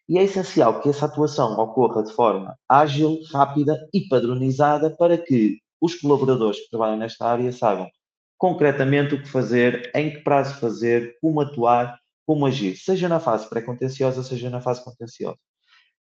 [0.07, 5.57] E é essencial que essa atuação ocorra de forma ágil, rápida e padronizada para que
[5.81, 7.89] os colaboradores que trabalham nesta área saibam
[8.37, 11.97] concretamente o que fazer, em que prazo fazer, como atuar
[12.27, 15.39] como agir, seja na fase pré-contenciosa, seja na fase contenciosa.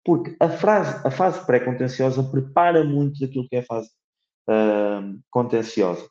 [0.04, 3.88] Porque a, frase, a fase pré-contenciosa prepara muito daquilo que é a fase
[4.50, 6.04] uh, contenciosa,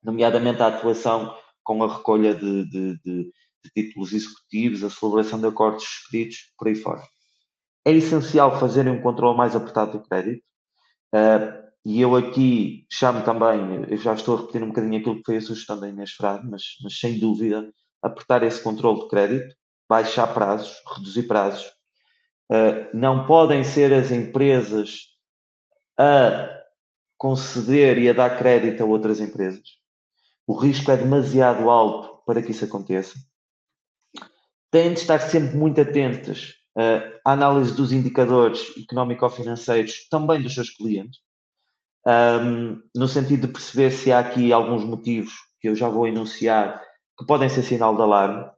[0.00, 5.48] nomeadamente a atuação com a recolha de, de, de, de títulos executivos, a celebração de
[5.48, 7.02] acordos escritos, por aí fora.
[7.84, 10.44] É essencial fazerem um controle mais apertado do crédito.
[11.12, 15.24] Uh, e eu aqui chamo também, eu já estou a repetir um bocadinho aquilo que
[15.24, 17.72] foi a sugestão da Inês Frade, mas, mas sem dúvida
[18.02, 19.54] apertar esse controle de crédito,
[19.88, 21.66] baixar prazos, reduzir prazos.
[22.50, 25.06] Uh, não podem ser as empresas
[25.98, 26.48] a
[27.16, 29.62] conceder e a dar crédito a outras empresas.
[30.46, 33.14] O risco é demasiado alto para que isso aconteça.
[34.70, 40.70] Têm de estar sempre muito atentas uh, à análise dos indicadores económico-financeiros também dos seus
[40.70, 41.20] clientes,
[42.06, 46.82] um, no sentido de perceber se há aqui alguns motivos que eu já vou enunciar
[47.20, 48.50] que podem ser sinal de alarme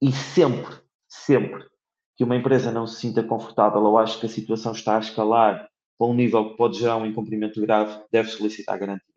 [0.00, 0.76] e sempre,
[1.08, 1.68] sempre
[2.16, 5.68] que uma empresa não se sinta confortável ou acha que a situação está a escalar
[5.98, 9.10] para um nível que pode gerar um incumprimento grave, deve solicitar garantias.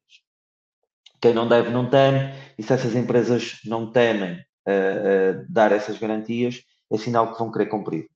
[1.22, 6.00] Quem não deve, não teme, e se essas empresas não temem uh, uh, dar essas
[6.00, 8.10] garantias, é sinal que vão querer cumprir.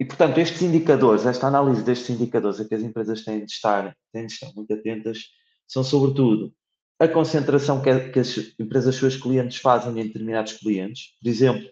[0.00, 3.94] e, portanto, estes indicadores, esta análise destes indicadores a que as empresas têm de estar,
[4.12, 5.26] têm de estar muito atentas,
[5.68, 6.52] são, sobretudo,
[6.98, 11.14] a concentração que, que as empresas, seus clientes, fazem em determinados clientes.
[11.20, 11.68] Por exemplo,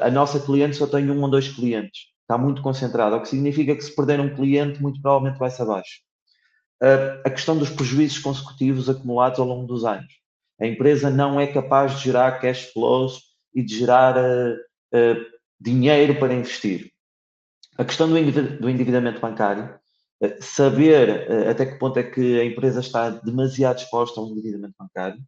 [0.00, 3.76] a nossa cliente só tem um ou dois clientes, está muito concentrada, o que significa
[3.76, 6.00] que se perder um cliente, muito provavelmente vai-se abaixo.
[7.24, 10.12] A questão dos prejuízos consecutivos acumulados ao longo dos anos.
[10.62, 13.20] A empresa não é capaz de gerar cash flows
[13.52, 14.54] e de gerar uh,
[14.94, 15.26] uh,
[15.60, 16.92] dinheiro para investir.
[17.76, 19.81] A questão do, endividamento bancário, uh,
[20.40, 25.20] saber até que ponto é que a empresa está demasiado exposta ao endividamento bancário.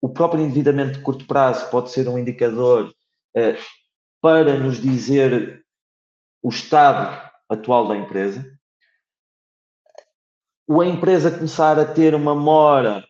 [0.00, 2.92] O próprio endividamento de curto prazo pode ser um indicador
[4.22, 5.62] para nos dizer
[6.42, 8.50] o estado atual da empresa.
[10.66, 13.04] O a empresa começar a ter uma mora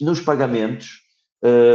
[0.00, 1.00] nos pagamentos,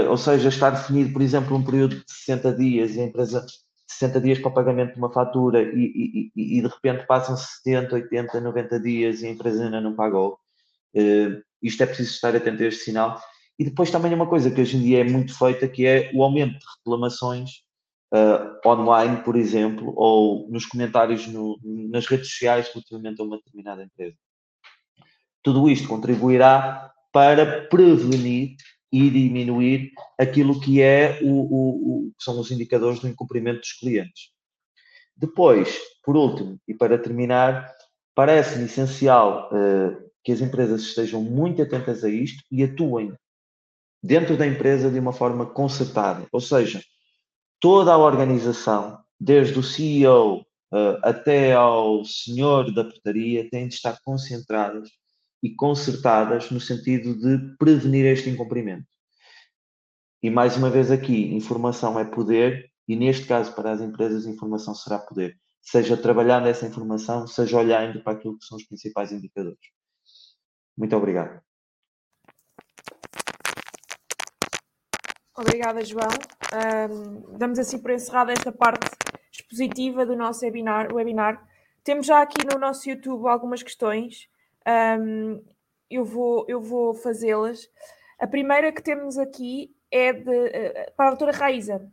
[0.10, 3.46] ou seja, estar definido, por exemplo, um período de 60 dias e a empresa
[3.94, 7.96] 60 dias para o pagamento de uma fatura e, e, e de repente passam 70,
[7.96, 10.38] 80, 90 dias e a empresa ainda não pagou.
[10.96, 13.22] Uh, isto é preciso estar atento a este sinal.
[13.60, 16.24] E depois também uma coisa que hoje em dia é muito feita, que é o
[16.24, 17.50] aumento de reclamações
[18.14, 23.84] uh, online, por exemplo, ou nos comentários no, nas redes sociais relativamente a uma determinada
[23.84, 24.18] empresa.
[25.44, 28.56] Tudo isto contribuirá para prevenir
[28.92, 34.32] e diminuir aquilo que é o, o, o, são os indicadores do incumprimento dos clientes.
[35.16, 37.72] Depois, por último, e para terminar,
[38.14, 43.14] parece-me essencial uh, que as empresas estejam muito atentas a isto e atuem
[44.04, 46.28] dentro da empresa de uma forma concertada.
[46.32, 46.82] Ou seja,
[47.60, 53.76] toda a organização, desde o CEO uh, eh, até ao senhor da portaria, tem de
[53.76, 54.90] estar concentradas
[55.42, 58.86] e concertadas no sentido de prevenir este incumprimento.
[60.22, 64.76] E mais uma vez aqui, informação é poder e neste caso para as empresas informação
[64.76, 65.36] será poder.
[65.62, 69.60] Seja trabalhando essa informação, seja olhando para aquilo que são os principais indicadores.
[70.78, 71.42] Muito obrigado.
[75.36, 76.10] Obrigada, João.
[76.54, 78.88] Um, damos assim por encerrada esta parte
[79.32, 81.48] expositiva do nosso webinar, webinar.
[81.84, 84.28] Temos já aqui no nosso YouTube algumas questões
[84.68, 85.44] um,
[85.90, 87.68] eu vou, eu vou fazê-las.
[88.20, 91.90] A primeira que temos aqui é de, uh, para a doutora Raíza.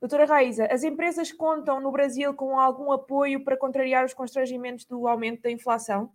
[0.00, 5.08] Doutora Raíza, as empresas contam no Brasil com algum apoio para contrariar os constrangimentos do
[5.08, 6.12] aumento da inflação?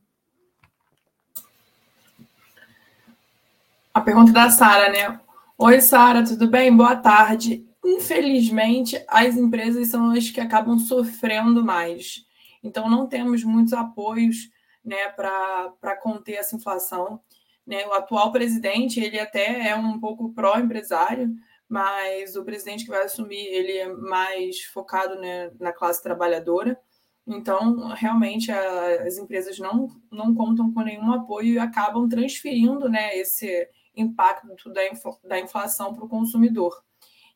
[3.94, 5.20] A pergunta da Sara, né?
[5.58, 6.76] Oi, Sara, tudo bem?
[6.76, 7.68] Boa tarde.
[7.86, 12.26] Infelizmente, as empresas são as que acabam sofrendo mais.
[12.64, 14.50] Então, não temos muitos apoios
[14.84, 17.21] né, para conter essa inflação.
[17.65, 17.86] Né?
[17.88, 21.34] O atual presidente, ele até é um pouco pró-empresário,
[21.67, 26.79] mas o presidente que vai assumir, ele é mais focado né, na classe trabalhadora.
[27.25, 33.17] Então, realmente, a, as empresas não, não contam com nenhum apoio e acabam transferindo né,
[33.17, 34.81] esse impacto da,
[35.23, 36.84] da inflação para o consumidor.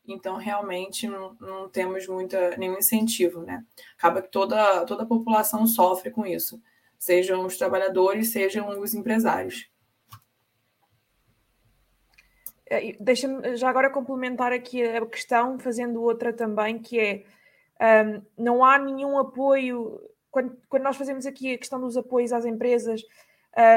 [0.06, 3.42] Então, realmente, não, não temos muita, nenhum incentivo.
[3.42, 3.64] Né?
[3.96, 6.60] Acaba que toda, toda a população sofre com isso
[6.98, 9.70] sejam os trabalhadores, sejam os empresários.
[12.70, 17.24] É, deixa-me já agora complementar aqui a questão, fazendo outra também, que é
[18.04, 22.44] um, não há nenhum apoio, quando, quando, nós fazemos aqui a questão dos apoios às
[22.44, 23.02] empresas,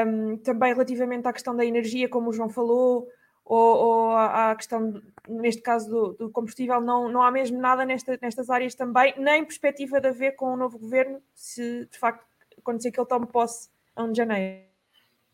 [0.06, 3.08] um, também relativamente à questão da energia, como o João falou,
[3.44, 8.18] ou, ou à questão, neste caso, do, do, combustível, não, não há mesmo nada nesta,
[8.20, 12.26] nestas áreas também, nem perspectiva de haver com o novo governo, se de facto
[12.62, 14.72] acontecer que ele tome posse a 1 de janeiro.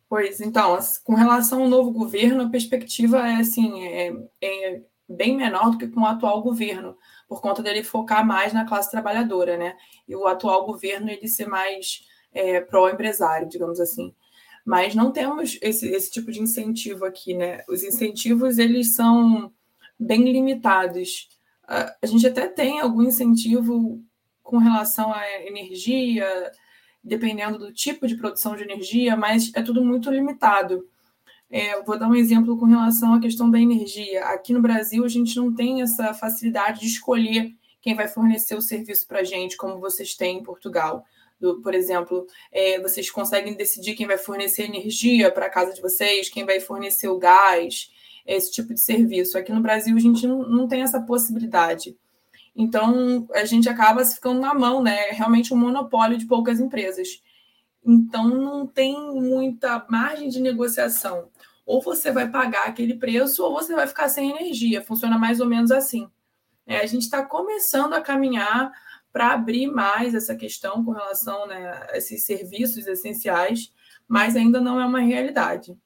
[0.08, 5.70] Pois, então, com relação ao novo governo, a perspectiva é assim, é, é bem menor
[5.70, 6.96] do que com o atual governo,
[7.28, 9.76] por conta dele focar mais na classe trabalhadora, né?
[10.06, 14.14] E o atual governo ele ser mais é, pró-empresário, digamos assim.
[14.64, 17.62] Mas não temos esse, esse tipo de incentivo aqui, né?
[17.68, 19.52] Os incentivos eles são
[19.98, 21.28] bem limitados.
[21.66, 24.02] A gente até tem algum incentivo
[24.42, 26.26] com relação à energia,
[27.08, 30.86] dependendo do tipo de produção de energia, mas é tudo muito limitado.
[31.50, 34.24] É, vou dar um exemplo com relação à questão da energia.
[34.26, 38.60] Aqui no Brasil, a gente não tem essa facilidade de escolher quem vai fornecer o
[38.60, 41.04] serviço para a gente, como vocês têm em Portugal.
[41.40, 45.80] Do, por exemplo, é, vocês conseguem decidir quem vai fornecer energia para a casa de
[45.80, 47.90] vocês, quem vai fornecer o gás,
[48.26, 49.38] esse tipo de serviço.
[49.38, 51.96] Aqui no Brasil, a gente não, não tem essa possibilidade.
[52.60, 55.10] Então, a gente acaba ficando na mão, né?
[55.10, 57.22] É realmente um monopólio de poucas empresas.
[57.86, 61.28] Então, não tem muita margem de negociação.
[61.64, 64.82] Ou você vai pagar aquele preço, ou você vai ficar sem energia.
[64.82, 66.10] Funciona mais ou menos assim.
[66.66, 68.72] É, a gente está começando a caminhar
[69.12, 73.72] para abrir mais essa questão com relação né, a esses serviços essenciais,
[74.08, 75.78] mas ainda não é uma realidade.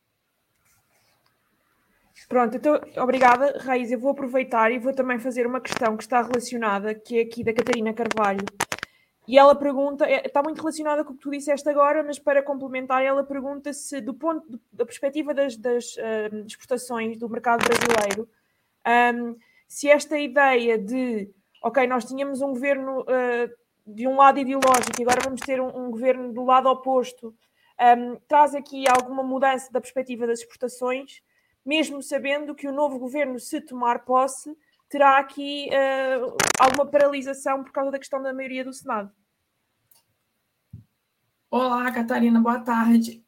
[2.32, 3.92] Pronto, então, obrigada, Raiz.
[3.92, 7.44] Eu vou aproveitar e vou também fazer uma questão que está relacionada, que é aqui
[7.44, 8.46] da Catarina Carvalho.
[9.28, 12.42] E ela pergunta, é, está muito relacionada com o que tu disseste agora, mas para
[12.42, 18.26] complementar, ela pergunta se, do ponto da perspectiva das, das uh, exportações do mercado brasileiro,
[19.14, 19.36] um,
[19.68, 21.28] se esta ideia de,
[21.62, 23.50] ok, nós tínhamos um governo uh,
[23.86, 27.34] de um lado ideológico e agora vamos ter um, um governo do lado oposto,
[27.78, 31.20] um, traz aqui alguma mudança da perspectiva das exportações,
[31.64, 34.56] mesmo sabendo que o novo governo, se tomar posse,
[34.88, 39.10] terá aqui uh, alguma paralisação por causa da questão da maioria do Senado.
[41.50, 43.24] Olá, Catarina, boa tarde.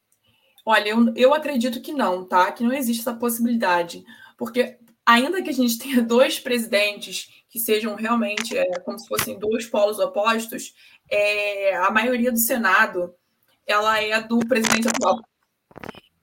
[0.65, 2.51] Olha, eu, eu acredito que não, tá?
[2.51, 4.05] Que não existe essa possibilidade.
[4.37, 9.39] Porque ainda que a gente tenha dois presidentes que sejam realmente é, como se fossem
[9.39, 10.75] dois polos opostos,
[11.11, 13.15] é, a maioria do Senado
[13.67, 15.21] ela é do presidente atual.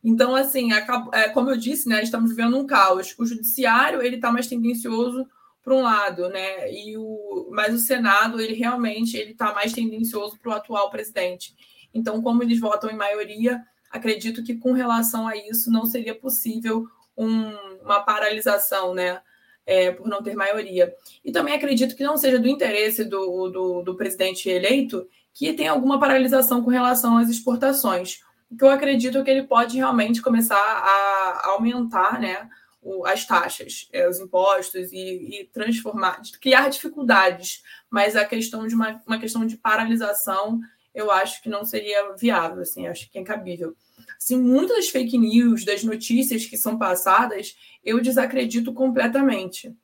[0.04, 3.14] Então, assim, é, como eu disse, né, estamos vivendo um caos.
[3.20, 5.28] O judiciário ele está mais tendencioso
[5.64, 6.72] para um lado, né?
[6.72, 11.56] E o, mas o Senado ele realmente ele está mais tendencioso para o atual presidente.
[11.94, 16.88] Então, como eles votam em maioria, acredito que com relação a isso não seria possível
[17.16, 17.52] um,
[17.84, 19.22] uma paralisação, né?
[19.64, 20.92] É, por não ter maioria.
[21.24, 25.72] E também acredito que não seja do interesse do, do, do presidente eleito que tenha
[25.72, 28.22] alguma paralisação com relação às exportações
[28.58, 32.50] que eu acredito que ele pode realmente começar a aumentar né,
[32.82, 38.76] o, as taxas, é, os impostos e, e, transformar, criar dificuldades, mas a questão de
[38.76, 40.60] uma, uma questão de paralisação
[40.94, 43.76] eu acho que não seria viável, assim, acho que é incabível.
[44.18, 49.76] Assim, muitas das fake news, das notícias que são passadas, eu desacredito completamente.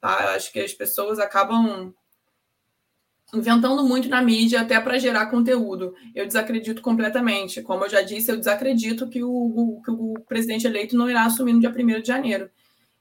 [0.00, 0.18] Tá?
[0.22, 1.94] Eu acho que as pessoas acabam
[3.34, 5.94] inventando muito na mídia até para gerar conteúdo.
[6.14, 7.62] Eu desacredito completamente.
[7.62, 11.52] Como eu já disse, eu desacredito que o, que o presidente eleito não irá assumir
[11.52, 12.50] no dia 1 de janeiro.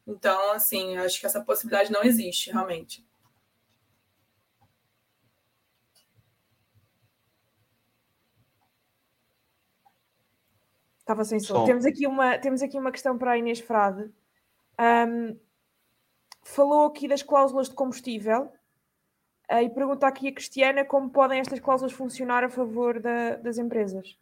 [0.08, 3.06] Então, assim, acho que essa possibilidade não existe, realmente.
[11.00, 11.66] Estava sem som.
[11.66, 14.12] Temos aqui, uma, temos aqui uma questão para a Inês Frade.
[14.80, 15.38] Um,
[16.44, 18.52] falou aqui das cláusulas de combustível
[19.52, 23.58] Uh, e pergunta aqui a Cristiana como podem estas cláusulas funcionar a favor da, das
[23.58, 24.18] empresas.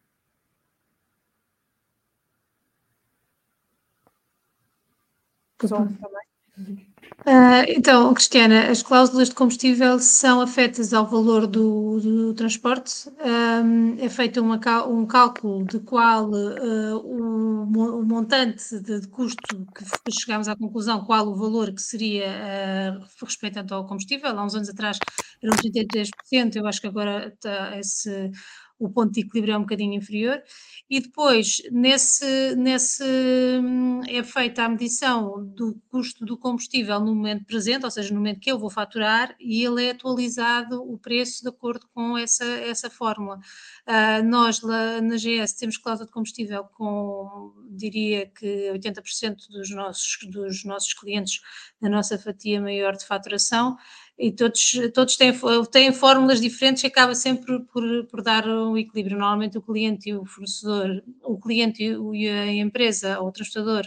[5.66, 6.88] Som também.
[7.26, 13.10] Uh, então, Cristiana, as cláusulas de combustível são afetas ao valor do, do transporte.
[13.24, 19.66] Um, é feito uma, um cálculo de qual uh, o, o, montante de, de, custo
[19.74, 24.38] que chegamos à conclusão, qual o valor que seria uh, ao combustível.
[24.38, 25.00] Há uns anos atrás
[25.42, 28.32] eram 33%, eu acho que agora está esse
[28.86, 30.42] o ponto de equilíbrio é um bocadinho inferior,
[30.90, 33.04] e depois nesse, nesse
[34.08, 38.40] é feita a medição do custo do combustível no momento presente, ou seja, no momento
[38.40, 42.90] que eu vou faturar, e ele é atualizado o preço de acordo com essa, essa
[42.90, 43.40] fórmula.
[43.88, 50.18] Uh, nós lá na GS temos cláusula de combustível com, diria que 80% dos nossos,
[50.30, 51.42] dos nossos clientes,
[51.82, 53.78] da nossa fatia maior de faturação,
[54.18, 55.34] e todos, todos têm,
[55.72, 59.18] têm fórmulas diferentes que acaba sempre por, por dar um equilíbrio.
[59.18, 63.84] Normalmente o cliente e o fornecedor, o cliente e a empresa ou o transportador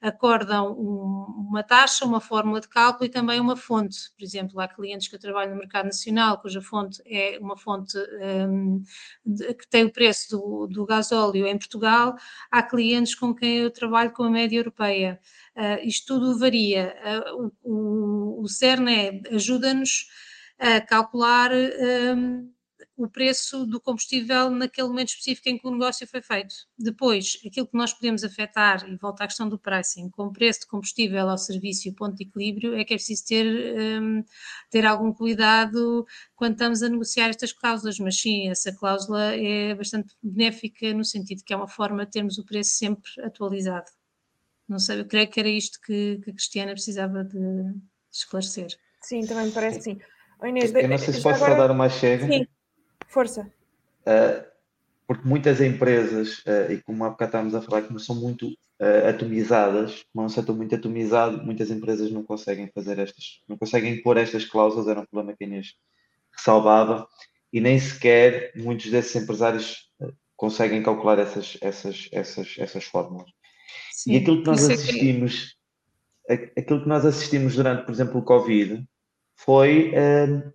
[0.00, 4.10] acordam um, uma taxa, uma fórmula de cálculo e também uma fonte.
[4.16, 7.96] Por exemplo, há clientes que eu trabalho no mercado nacional, cuja fonte é uma fonte
[8.48, 8.82] um,
[9.24, 12.14] de, que tem o preço do, do gasóleo em Portugal,
[12.50, 15.18] há clientes com quem eu trabalho com a média europeia.
[15.56, 16.94] Uh, isto tudo varia.
[17.02, 20.06] Uh, o, o, CERNE ajuda-nos
[20.58, 22.52] a calcular um,
[22.96, 26.54] o preço do combustível naquele momento específico em que o negócio foi feito.
[26.78, 30.60] Depois, aquilo que nós podemos afetar, e volta à questão do pricing, com o preço
[30.60, 34.24] de combustível ao serviço e o ponto de equilíbrio, é que é preciso ter, um,
[34.70, 40.14] ter algum cuidado quando estamos a negociar estas cláusulas, mas sim, essa cláusula é bastante
[40.22, 43.95] benéfica no sentido que é uma forma de termos o preço sempre atualizado.
[44.68, 47.38] Não sei, eu creio que era isto que, que a Cristiana precisava de,
[48.12, 48.68] esclarecer.
[49.00, 49.98] Sim, também me parece sim.
[50.40, 51.62] Oh, Inês, eu não sei se posso agora...
[51.62, 52.26] dar uma chega.
[52.26, 52.46] Sim,
[53.06, 53.42] força.
[54.02, 54.44] Uh,
[55.06, 59.08] porque muitas empresas, uh, e como há bocado estávamos a falar, como são muito uh,
[59.08, 64.02] atomizadas, como é um setor muito atomizado, muitas empresas não conseguem fazer estas, não conseguem
[64.02, 65.74] pôr estas cláusulas, era um problema que a Inês
[66.36, 67.06] ressalvava,
[67.52, 69.86] e nem sequer muitos desses empresários
[70.36, 73.30] conseguem calcular essas, essas, essas, essas fórmulas.
[73.96, 75.56] Sim, e aquilo que nós assistimos,
[76.26, 76.52] que...
[76.60, 78.86] aquilo que nós assistimos durante, por exemplo, o Covid,
[79.36, 80.52] foi uh,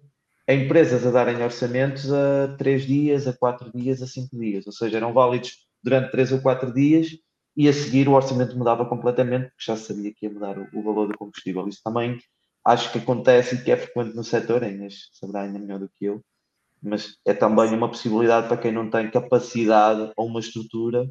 [0.48, 4.98] empresas a darem orçamentos a três dias, a quatro dias, a cinco dias, ou seja,
[4.98, 7.18] eram válidos durante três ou quatro dias
[7.58, 10.84] e a seguir o orçamento mudava completamente, porque já sabia que ia mudar o, o
[10.84, 11.68] valor do combustível.
[11.68, 12.20] Isso também
[12.64, 15.90] acho que acontece e que é frequente no setor, a Inês saberá ainda melhor do
[15.90, 16.24] que eu,
[16.80, 21.10] mas é também uma possibilidade para quem não tem capacidade ou uma estrutura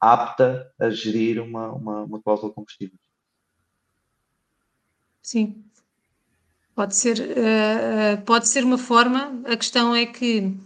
[0.00, 2.98] apta a gerir uma, uma, uma cláusula combustível.
[5.22, 5.62] Sim,
[6.74, 10.56] pode ser, uh, pode ser uma forma, a questão é que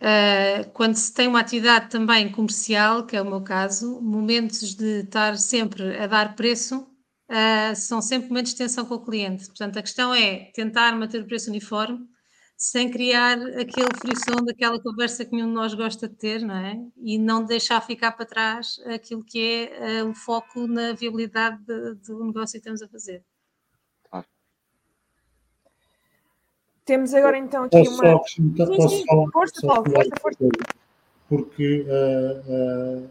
[0.00, 5.00] Uh, quando se tem uma atividade também comercial, que é o meu caso, momentos de
[5.00, 6.86] estar sempre a dar preço
[7.28, 9.46] uh, são sempre momentos de tensão com o cliente.
[9.46, 12.08] Portanto, a questão é tentar manter o preço uniforme
[12.58, 16.76] sem criar aquele frição daquela conversa que nenhum de nós gosta de ter, não é?
[16.96, 21.94] E não deixar ficar para trás aquilo que é uh, o foco na viabilidade de,
[21.94, 23.22] do negócio que estamos a fazer.
[26.84, 28.24] Temos agora então aqui posso uma.
[28.26, 29.04] Sim, posso sim.
[29.06, 30.48] Falar, força, Paulo, força, força.
[31.28, 33.10] Porque uh, uh,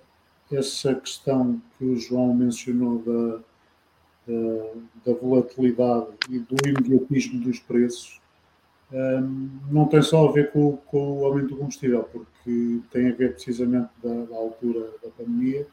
[0.52, 3.38] essa questão que o João mencionou da,
[4.28, 4.72] da,
[5.06, 8.17] da volatilidade e do imediatismo dos preços
[9.70, 13.34] não tem só a ver com, com, o aumento do combustível, porque tem a ver
[13.34, 15.68] precisamente da, da altura da pandemia,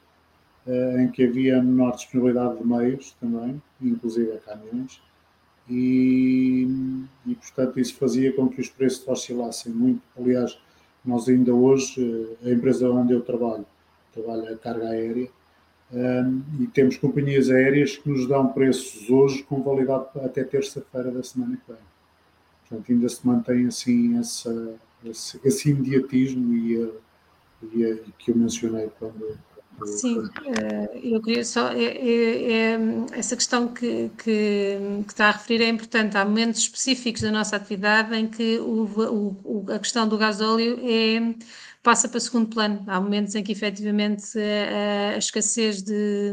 [0.66, 5.00] uh, em que havia menor disponibilidade de meios também, inclusive a caminhões,
[5.68, 6.68] e,
[7.26, 10.02] e, portanto isso fazia com que os preços oscilassem muito.
[10.18, 10.58] Aliás,
[11.04, 13.64] nós ainda hoje, a empresa onde eu trabalho,
[14.12, 15.28] trabalha a carga aérea,
[15.92, 21.22] um, e temos companhias aéreas que nos dão preços hoje com validade até terça-feira da
[21.22, 21.93] semana que vem.
[22.74, 26.92] Portanto, ainda se mantém assim essa, esse, esse imediatismo e,
[27.72, 29.38] e, e que eu mencionei quando,
[29.86, 31.68] Sim, eh, eu queria só.
[31.72, 32.78] É, é, é,
[33.12, 36.16] essa questão que, que, que, está a referir é importante.
[36.16, 38.84] Há momentos específicos da nossa atividade em que o,
[39.44, 41.34] o, a questão do gasóleo é,
[41.84, 42.82] passa para segundo plano.
[42.88, 46.32] Há momentos em que efetivamente a, escassez de.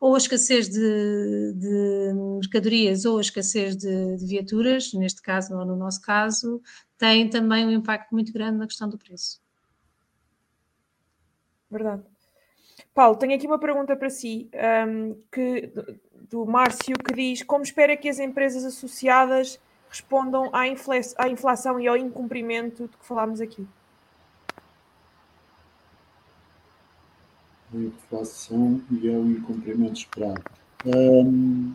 [0.00, 5.64] ou a escassez de, de mercadorias ou a escassez de, de viaturas, neste caso ou
[5.64, 6.60] no nosso caso,
[6.96, 9.40] tem também um impacto muito grande na questão do preço.
[11.70, 12.02] Verdade.
[12.94, 14.50] Paulo, tenho aqui uma pergunta para si,
[14.88, 15.70] um, que,
[16.30, 21.78] do Márcio, que diz como espera que as empresas associadas respondam à, infla à inflação
[21.78, 23.66] e ao incumprimento de que falámos aqui?
[27.72, 30.42] A inflação e ao incumprimento esperado.
[30.86, 31.74] Um,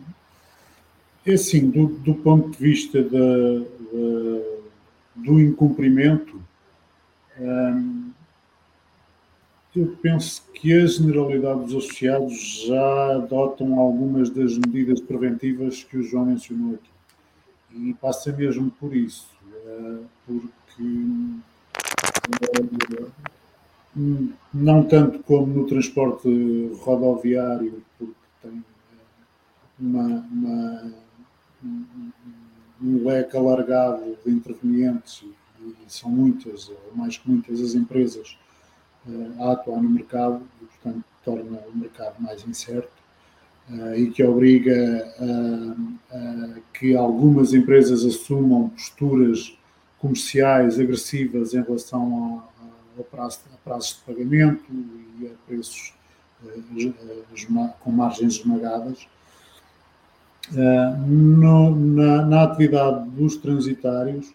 [1.24, 4.42] é assim, do, do, ponto de vista da, da,
[5.16, 6.40] do incumprimento,
[7.38, 8.10] um,
[9.76, 16.02] eu penso que a generalidade dos associados já adotam algumas das medidas preventivas que o
[16.02, 16.90] João mencionou aqui.
[17.72, 19.28] E passa mesmo por isso,
[19.66, 20.82] eh, porque
[22.52, 23.06] eh,
[23.94, 26.28] não tanto como no transporte
[26.80, 28.62] rodoviário, porque tem eh,
[29.78, 30.94] uma, uma,
[32.82, 35.24] um leque alargado de intervenientes
[35.60, 38.36] e são muitas, mais que muitas as empresas
[39.38, 42.92] a atuar no mercado e, portanto, torna o mercado mais incerto
[43.70, 49.56] uh, e que obriga a, a, que algumas empresas assumam posturas
[49.98, 52.42] comerciais agressivas em relação
[52.98, 54.64] a, prazo, a prazos de pagamento
[55.20, 55.92] e a preços
[56.44, 59.06] uh, com margens esmagadas.
[60.52, 64.32] Uh, no, na, na atividade dos transitários,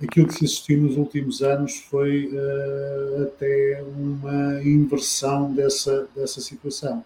[0.00, 7.04] aquilo que se assistiu nos últimos anos foi uh, até uma inversão dessa, dessa situação.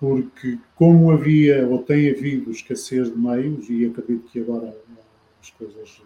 [0.00, 4.76] Porque, como havia ou tem havido escassez de meios, e acredito que agora
[5.42, 6.00] as coisas,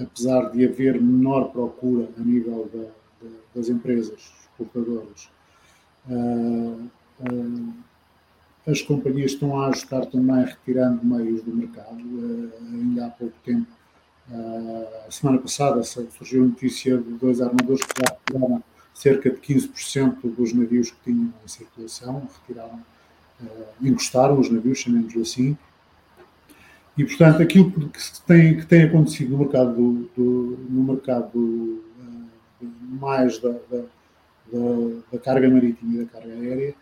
[0.00, 2.82] apesar de haver menor procura a nível da,
[3.22, 5.28] da, das empresas exportadoras,
[8.66, 11.98] as companhias estão a ajustar também retirando meios do mercado.
[12.72, 13.66] ainda há pouco tempo
[14.30, 18.62] Uh, a semana passada surgiu a notícia de dois armadores que já retiraram
[18.94, 22.80] cerca de 15% dos navios que tinham em circulação, retiraram,
[23.42, 25.58] uh, encostaram os navios, chamemos assim.
[27.00, 32.66] E, portanto, aquilo que tem, que tem acontecido no mercado, do, do no mercado uh,
[33.00, 33.82] mais da, da,
[35.10, 36.74] da, carga marítima e da carga aérea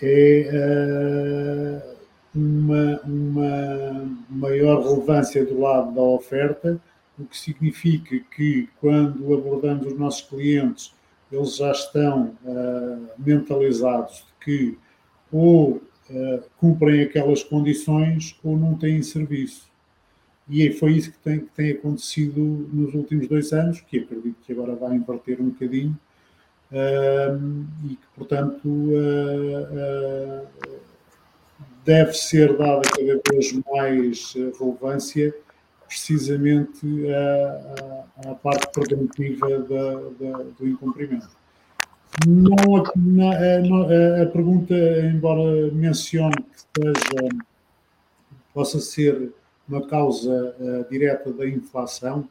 [0.00, 1.82] é
[2.32, 6.80] uma, uma maior relevância do lado da oferta,
[7.18, 10.94] o que significa que quando abordamos os nossos clientes,
[11.32, 12.36] eles já estão
[13.18, 14.78] mentalizados de que
[15.32, 15.82] ou
[16.58, 19.68] cumprem aquelas condições ou não têm serviço.
[20.48, 22.40] e foi isso que tem, que tem acontecido
[22.72, 25.98] nos últimos dois anos, que acredito que agora vai inverter um bocadinho,
[26.70, 30.46] uh, e que, portanto, uh,
[31.84, 35.34] deve ser dada cada vez mais relevância
[35.86, 41.43] precisamente à, à parte preventiva da, da, do incumprimento.
[42.26, 44.74] Não, a, a, a, pergunta,
[45.12, 47.28] embora mencione que seja,
[48.52, 49.32] possa ser
[49.68, 52.28] uma causa uh, direta da inflação,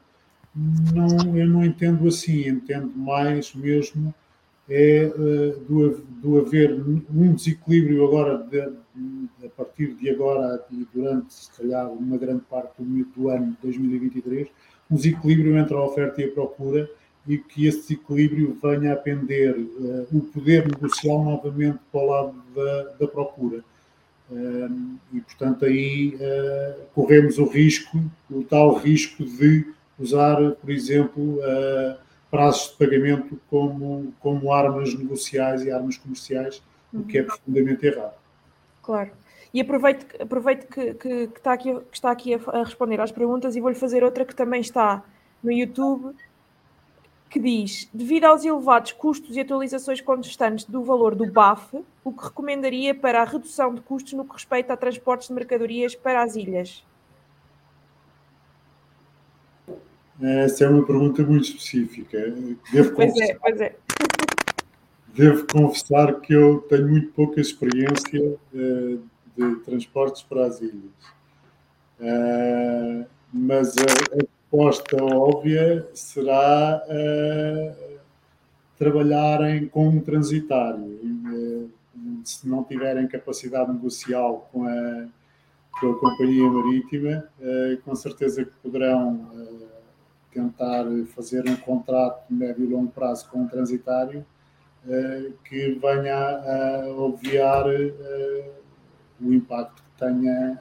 [0.55, 4.13] não, eu não entendo assim, entendo mais mesmo
[4.69, 8.61] é uh, do, do haver um desequilíbrio agora, de,
[9.45, 13.57] a partir de agora e durante, se calhar, uma grande parte do, do ano de
[13.61, 14.47] 2023,
[14.89, 16.89] um desequilíbrio entre a oferta e a procura
[17.27, 22.43] e que esse desequilíbrio venha a pender uh, o poder negocial novamente para o lado
[22.55, 23.63] da, da procura
[25.11, 31.97] e, portanto, aí uh, corremos o risco, o tal risco de usar, por exemplo, uh,
[32.31, 37.01] prazos de pagamento como, como armas negociais e armas comerciais, uhum.
[37.01, 37.27] o que é uhum.
[37.27, 38.15] profundamente errado.
[38.81, 39.11] Claro.
[39.53, 43.11] E aproveito, aproveito que, que, que, está aqui, que está aqui a, a responder às
[43.11, 45.03] perguntas e vou-lhe fazer outra que também está
[45.43, 46.15] no YouTube
[47.33, 52.25] que diz: devido aos elevados custos e atualizações constantes do valor do BAF, o que
[52.25, 56.35] recomendaria para a redução de custos no que respeita a transportes de mercadorias para as
[56.35, 56.83] ilhas?
[60.21, 62.19] Essa é uma pergunta muito específica.
[62.71, 63.75] Devo pois é, pois é.
[65.15, 69.03] Devo confessar que eu tenho muito pouca experiência uh,
[69.35, 70.91] de transportes para as ilhas.
[73.31, 74.23] Mas a,
[74.53, 77.97] resposta óbvia será uh,
[78.77, 80.83] trabalharem com um transitário.
[80.83, 81.71] Uh,
[82.23, 85.07] se não tiverem capacidade negocial com a,
[85.79, 89.27] com a companhia marítima, uh, com certeza que poderão
[90.31, 90.85] tentar
[91.15, 94.25] fazer um contrato de médio e longo prazo com um transitário
[95.45, 97.65] que venha a obviar
[99.21, 100.59] o impacto que tenha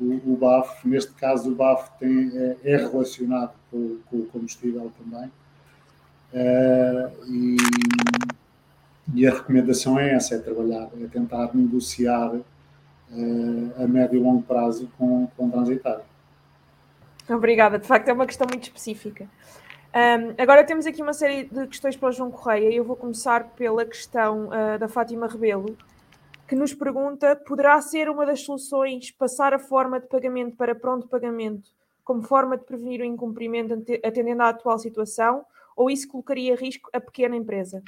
[0.00, 4.90] o, o BAF, neste caso o BAF tem, é, é relacionado com, com, o combustível
[4.98, 5.30] também.
[6.32, 7.56] Uh, e,
[9.14, 14.42] e, a recomendação é essa, é trabalhar, é tentar negociar uh, a médio e longo
[14.42, 16.04] prazo com, com o transitário.
[17.28, 19.28] Obrigada, de facto é uma questão muito específica.
[19.92, 22.72] Um, agora temos aqui uma série de questões para o João Correia.
[22.72, 25.76] Eu vou começar pela questão uh, da Fátima Rebelo,
[26.50, 31.06] que nos pergunta: poderá ser uma das soluções passar a forma de pagamento para pronto
[31.06, 31.70] pagamento
[32.02, 33.72] como forma de prevenir o incumprimento
[34.04, 35.44] atendendo à atual situação,
[35.76, 37.80] ou isso colocaria risco a pequena empresa?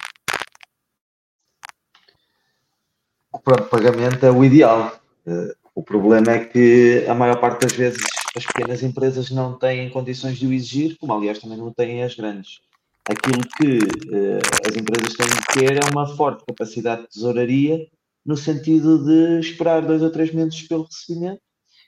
[3.33, 4.97] O pronto pagamento é o ideal.
[5.27, 8.01] Eh, o problema é que a maior parte das vezes
[8.37, 12.15] as pequenas empresas não têm condições de o exigir, como aliás também não têm as
[12.15, 12.61] grandes.
[13.09, 17.89] Aquilo que uh, as empresas têm de ter é uma forte capacidade de tesouraria
[18.25, 21.43] no sentido de esperar dois ou três meses pelo recebimento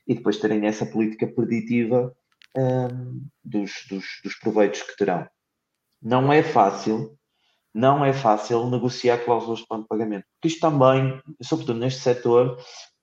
[0.07, 2.15] e depois terem essa política preditiva
[2.57, 5.27] um, dos, dos, dos proveitos que terão.
[6.03, 7.17] Não é fácil,
[7.73, 12.59] não é fácil negociar cláusulas de plano de pagamento, porque isto também, sobretudo neste setor,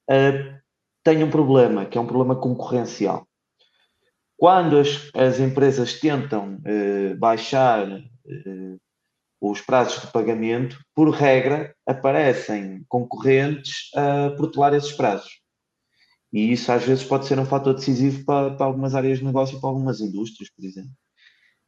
[0.09, 0.61] uh,
[1.03, 3.27] tem um problema, que é um problema concorrencial.
[4.37, 8.81] Quando as, as empresas tentam uh, baixar uh,
[9.41, 15.41] os prazos de pagamento, por regra, aparecem concorrentes a protelar esses prazos.
[16.31, 19.59] E isso às vezes pode ser um fator decisivo para, para algumas áreas de negócio,
[19.59, 20.91] para algumas indústrias, por exemplo.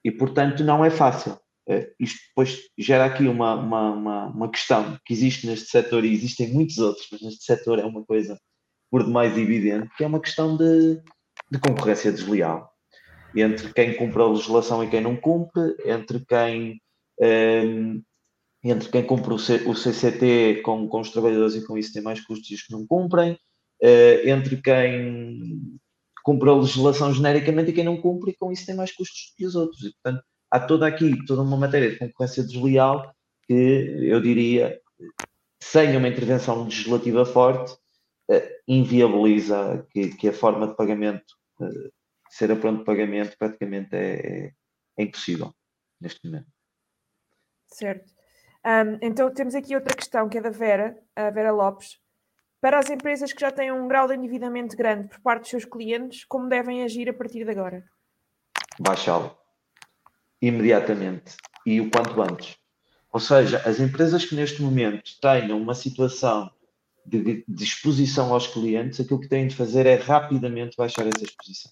[0.06, 1.38] E portanto não é fácil.
[1.68, 6.14] É, isto depois gera aqui uma, uma, uma, uma, questão que existe neste setor e
[6.14, 8.38] existem muitos outros, mas neste setor é uma coisa
[8.92, 11.02] por demais evidente, que é uma questão de,
[11.50, 12.74] de concorrência desleal
[13.42, 16.80] entre quem cumpre a legislação e quem não cumpre, entre quem
[18.64, 22.50] entre quem cumpre o, CCT com, com, os trabalhadores e com isso tem mais custos
[22.50, 25.80] e os que não cumprem, uh, entre quem
[26.24, 29.46] cumpre a legislação genericamente e quem não cumpre e com isso tem mais custos que
[29.46, 29.84] os outros.
[29.84, 33.14] E, portanto, há toda aqui, toda uma matéria de concorrência desleal
[33.46, 34.80] que eu diria,
[35.62, 41.92] sem uma intervenção legislativa forte, uh, inviabiliza que, que, a forma de pagamento, uh,
[42.30, 44.54] ser a pronto pagamento, praticamente é,
[44.98, 45.54] é impossível
[46.00, 46.53] neste momento.
[47.74, 48.12] Certo.
[48.66, 51.98] Um, então temos aqui outra questão que é da Vera, a Vera Lopes.
[52.62, 55.66] Para as empresas que já têm um grau de endividamento grande por parte dos seus
[55.66, 57.84] clientes, como devem agir a partir de agora?
[58.80, 59.36] Baixá-lo.
[60.42, 61.36] Imediatamente.
[61.66, 62.56] E o quanto antes.
[63.12, 66.50] Ou seja, as empresas que neste momento tenham uma situação
[67.06, 71.72] de, de exposição aos clientes, aquilo que têm de fazer é rapidamente baixar essa exposição.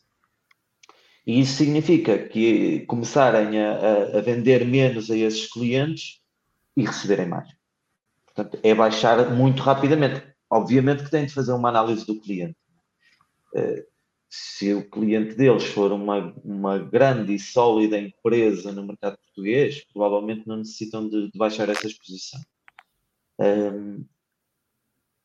[1.25, 6.19] E isso significa que começarem a, a, vender menos a esses clientes
[6.75, 7.47] e receberem mais.
[8.25, 10.23] Portanto, é baixar muito rapidamente.
[10.49, 12.57] Obviamente que têm de fazer uma análise do cliente.
[13.55, 13.85] Uh,
[14.29, 20.47] se o cliente deles for uma, uma grande e sólida empresa no mercado português, provavelmente
[20.47, 22.39] não necessitam de, de baixar essa exposição.
[23.39, 24.05] Um,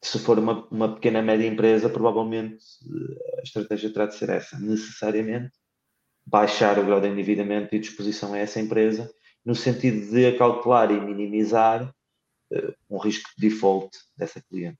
[0.02, 2.64] se for uma, uma pequena média empresa, provavelmente
[3.38, 5.52] a estratégia terá de ser essa, necessariamente
[6.26, 9.10] baixar o grau de endividamento e disposição a essa empresa,
[9.44, 11.88] no sentido de acautelar e minimizar
[12.52, 14.78] uh, um risco de default dessa cliente.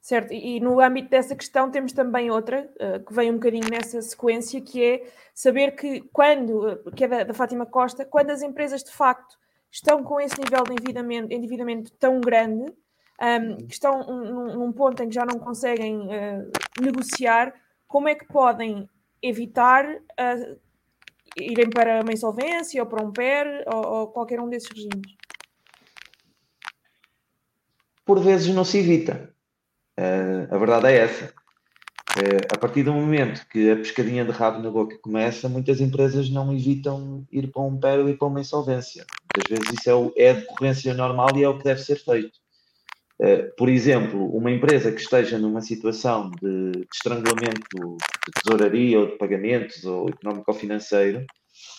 [0.00, 4.02] Certo, e, no âmbito dessa questão temos também outra, uh, que vem um bocadinho nessa
[4.02, 8.82] sequência, que é saber que quando, que é da, da, Fátima Costa, quando as empresas
[8.82, 9.38] de facto
[9.70, 12.64] estão com esse nível de endividamento, endividamento tão grande,
[13.20, 16.50] um, que estão num, num, ponto em que já não conseguem uh,
[16.80, 17.54] negociar,
[17.86, 18.88] como é que podem
[19.22, 20.60] evitar uh,
[21.38, 25.14] irem para uma insolvência ou para um PER ou, ou qualquer um desses regimes?
[28.04, 29.32] Por vezes não se evita.
[29.98, 31.32] Uh, a verdade é essa.
[32.16, 36.28] Uh, a partir do momento que a pescadinha de rabo na boca começa, muitas empresas
[36.28, 39.06] não evitam ir para um PER ou ir para uma insolvência.
[39.34, 41.96] Às vezes isso é, o, é a decorrência normal e é o que deve ser
[41.96, 42.41] feito.
[43.20, 49.06] Uh, por exemplo, uma empresa que esteja numa situação de, de estrangulamento de tesouraria ou
[49.06, 51.24] de pagamentos ou económico ou financeiro,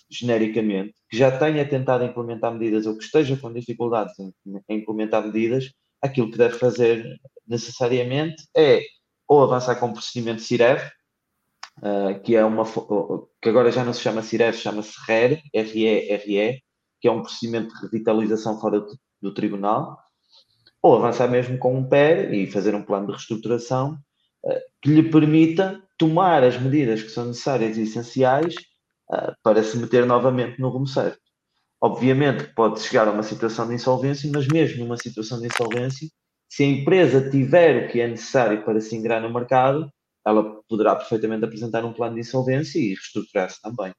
[0.09, 4.31] genericamente, que já tenha tentado implementar medidas ou que esteja com dificuldades em,
[4.69, 8.81] em implementar medidas, aquilo que deve fazer necessariamente é
[9.27, 10.81] ou avançar com o procedimento CIREV,
[11.79, 12.63] uh, que é uma
[13.41, 16.61] que agora já não se chama CIREV, chama-se RER, RE,
[17.01, 19.97] que é um procedimento de revitalização fora do, do tribunal,
[20.83, 23.97] ou avançar mesmo com um PER e fazer um plano de reestruturação
[24.45, 28.55] uh, que lhe permita tomar as medidas que são necessárias e essenciais
[29.09, 31.19] uh, para se meter novamente no rumo certo.
[31.81, 36.07] Obviamente que pode chegar a uma situação de insolvência, mas mesmo numa situação de insolvência,
[36.49, 39.89] se a empresa tiver o que é necessário para se ingrar no mercado,
[40.25, 43.91] ela poderá perfeitamente apresentar um plano de insolvência e reestruturar-se também.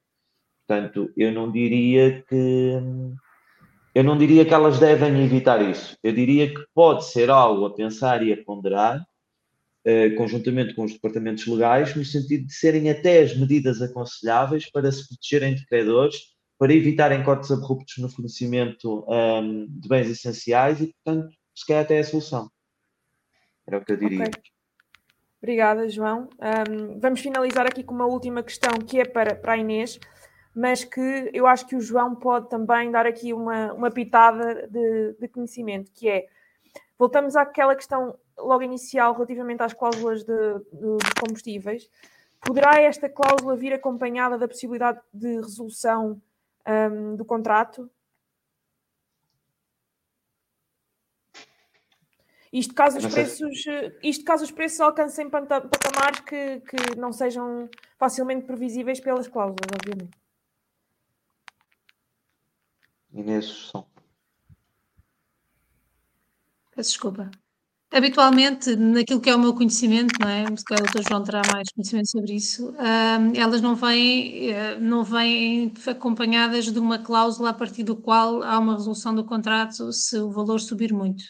[0.66, 2.80] Portanto, eu não diria que
[3.94, 5.96] eu não diria que elas devem evitar isso.
[6.02, 9.06] Eu diria que pode ser algo a pensar e a ponderar,
[9.84, 14.90] eh, conjuntamente com os departamentos legais, no sentido de serem até as medidas aconselháveis para
[14.90, 20.94] se protegerem de credores para evitarem cortes abruptos no fornecimento um, de bens essenciais e,
[20.94, 22.48] portanto, se calhar até é a solução.
[23.66, 24.24] Era o que eu diria.
[24.24, 24.42] Okay.
[25.42, 26.28] Obrigada, João.
[26.40, 29.98] Um, vamos finalizar aqui com uma última questão que é para, para a Inês,
[30.54, 35.16] mas que eu acho que o João pode também dar aqui uma, uma pitada de,
[35.18, 36.26] de conhecimento, que é,
[36.96, 40.32] voltamos àquela questão logo inicial relativamente às cláusulas de,
[40.72, 41.90] de, dos combustíveis.
[42.40, 46.20] Poderá esta cláusula vir acompanhada da possibilidade de resolução
[46.68, 47.90] um, do contrato.
[52.52, 53.64] Isto caso os preços,
[54.00, 57.68] isto caso os preços alcancem patamares que, que não sejam
[57.98, 60.23] facilmente previsíveis pelas cláusulas, obviamente.
[63.14, 63.86] Inês, som.
[66.74, 67.30] Peço desculpa.
[67.92, 70.44] Habitualmente, naquilo que é o meu conhecimento, não é?
[70.56, 71.08] Se o Dr.
[71.08, 72.74] João terá mais conhecimento sobre isso,
[73.36, 78.58] elas não vêm, eh, não vêm acompanhadas de uma cláusula a partir do qual há
[78.58, 81.22] uma resolução do contrato se o valor subir muito.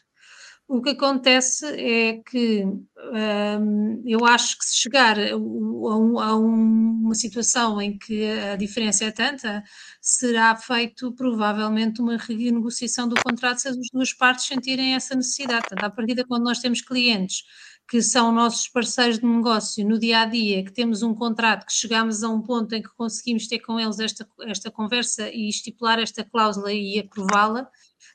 [0.66, 7.14] O que acontece é que um, eu acho que se chegar a, um, a, uma
[7.14, 9.62] situação em que a diferença é tanta,
[10.00, 15.66] será feito provavelmente uma renegociação do contrato se as duas partes sentirem essa necessidade.
[15.68, 17.44] Portanto, à partida, quando nós temos clientes
[17.86, 21.72] que são nossos parceiros de negócio no dia a dia, que temos um contrato, que
[21.74, 25.98] chegamos a um ponto em que conseguimos ter com eles esta, esta conversa e estipular
[25.98, 27.68] esta cláusula e aprová-la,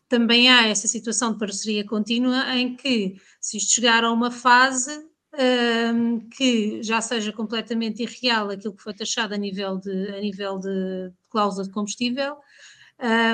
[0.09, 5.07] também há essa situação de parceria contínua em que, se isto chegar a uma fase
[5.93, 10.57] um, que já seja completamente irreal aquilo que foi taxado a nível de, a nível
[10.57, 12.37] de cláusula de combustível,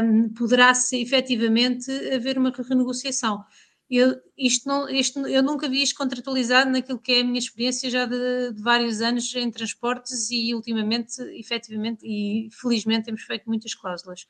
[0.03, 3.43] um, poderá-se efetivamente haver uma renegociação.
[3.89, 7.89] Eu, isto não, isto, eu nunca vi isto contratualizado naquilo que é a minha experiência
[7.89, 13.76] já de, de, vários anos em transportes e ultimamente, efetivamente e felizmente temos feito muitas
[13.76, 14.27] cláusulas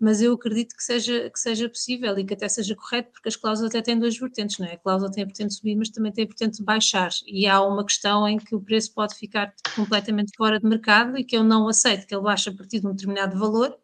[0.00, 3.36] mas eu acredito que seja, que seja possível e que até seja correto, porque as
[3.36, 4.74] cláusulas até têm duas vertentes, não é?
[4.74, 7.84] A cláusula tem a vertente subir, mas também tem a vertente baixar, e há uma
[7.84, 11.68] questão em que o preço pode ficar completamente fora de mercado e que eu não
[11.68, 13.76] aceito que ele baixe a partir de um determinado valor,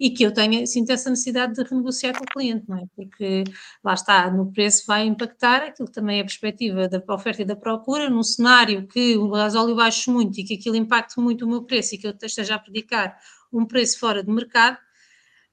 [0.00, 2.84] e que eu tenha, sinto essa necessidade de renegociar com o cliente, não é?
[2.96, 3.44] Porque
[3.84, 7.54] lá está, no preço vai impactar, aquilo também é a perspectiva da oferta e da
[7.54, 11.64] procura, num cenário que o gasóleo baixe muito e que aquilo impacte muito o meu
[11.64, 13.14] preço e que eu esteja a predicar
[13.52, 14.78] um preço fora de mercado,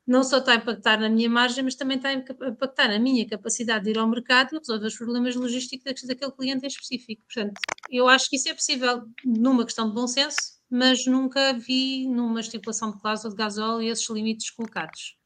[0.08, 3.28] não só está a impactar na minha margem, mas também está a impactar na minha
[3.28, 7.22] capacidade de ir ao mercado e resolver os problemas logísticos daquele cliente em específico.
[7.26, 7.60] Portanto,
[7.92, 10.38] eu acho que isso é possível numa questão de bom senso,
[10.70, 15.18] mas nunca vi numa estipulação de cláusula de gasóleo esses limites colocados.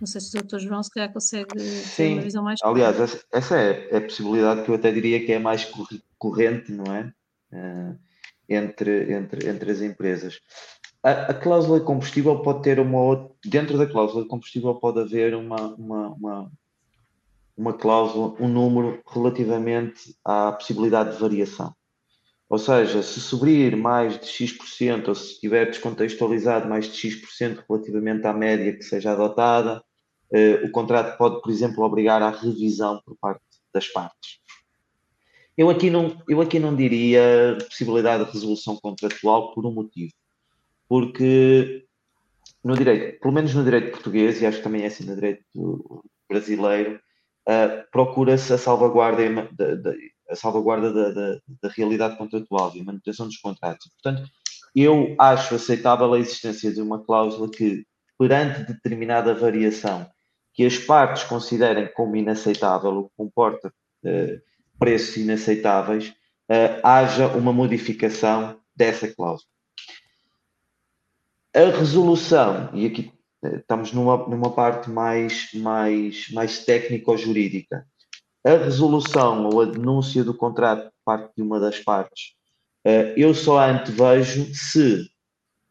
[0.00, 0.58] Não sei se o Dr.
[0.58, 2.14] João se calhar consegue Sim.
[2.14, 5.38] uma visão mais Aliás, essa, essa é a possibilidade que eu até diria que é
[5.38, 5.70] mais
[6.16, 7.12] corrente, não é?
[7.52, 7.98] Uh,
[8.48, 10.40] entre, entre, entre as empresas.
[11.02, 13.34] A, a, cláusula de combustível pode ter uma outra.
[13.44, 16.52] Dentro da cláusula de combustível pode haver uma, uma, uma,
[17.56, 21.74] uma cláusula, um número relativamente à possibilidade de variação.
[22.50, 28.26] Ou seja, se subir mais de X% ou se estiver descontextualizado mais de X% relativamente
[28.26, 29.82] à média que seja adotada,
[30.32, 33.40] eh, o contrato pode, por exemplo, obrigar à revisão por parte
[33.72, 34.40] das partes.
[35.56, 40.12] Eu aqui não, eu aqui não diria possibilidade de resolução contratual por um motivo
[40.90, 41.86] porque
[42.64, 45.44] no direito, pelo menos no direito português, e acho que também é assim no direito
[46.28, 47.00] brasileiro,
[47.48, 49.92] uh, procura-se a salvaguarda, da, da,
[50.28, 53.88] a salvaguarda da, da, da, realidade contratual e a manutenção dos contratos.
[54.02, 54.28] Portanto,
[54.74, 57.86] eu acho aceitável a existência de uma cláusula que,
[58.18, 60.10] perante determinada variação
[60.52, 64.40] que as partes considerem como inaceitável, o que comporta uh,
[64.76, 69.49] preços inaceitáveis, uh, haja uma modificação dessa cláusula.
[71.52, 73.12] A resolução, e aqui
[73.42, 77.84] eh, estamos numa, numa parte mais, mais, mais técnico-jurídica,
[78.44, 82.34] a resolução ou a denúncia do contrato por parte de uma das partes,
[82.84, 85.10] eh, eu só antevejo se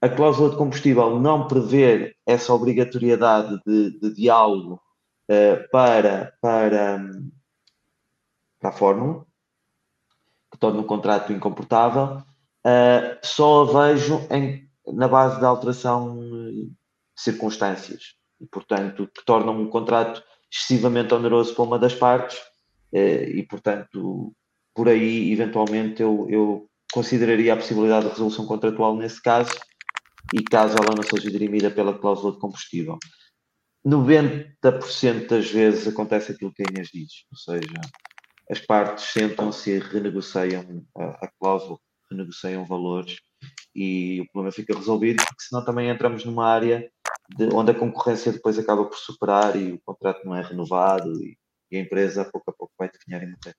[0.01, 4.81] a cláusula de combustível não prever essa obrigatoriedade de, de diálogo
[5.29, 6.99] eh, para, para,
[8.59, 9.25] para a fórmula,
[10.51, 12.21] que torna o contrato incomportável,
[13.23, 16.71] só a vejo em na base da alteração de
[17.15, 22.37] circunstâncias e, portanto, que tornam um contrato excessivamente oneroso para uma das partes
[22.93, 24.33] eh, e, portanto,
[24.73, 29.51] por aí, eventualmente, eu, eu consideraria a possibilidade de resolução contratual nesse caso
[30.33, 32.97] e caso ela não seja dirimida pela cláusula de combustível.
[33.85, 37.81] 90% das vezes acontece aquilo que a Inês diz, ou seja,
[38.49, 41.79] as partes sentam-se e renegociam a, a cláusula,
[42.09, 43.19] renegociam valores
[43.75, 46.91] e o problema fica resolvido, porque senão também entramos numa área
[47.29, 51.37] de, onde a concorrência depois acaba por superar e o contrato não é renovado e,
[51.71, 53.57] e a empresa pouco a pouco vai definhar em matéria.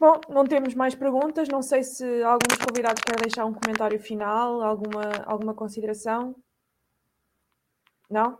[0.00, 1.48] Bom, não temos mais perguntas.
[1.48, 6.36] Não sei se alguns convidados querem deixar um comentário final, alguma, alguma consideração.
[8.08, 8.38] Não?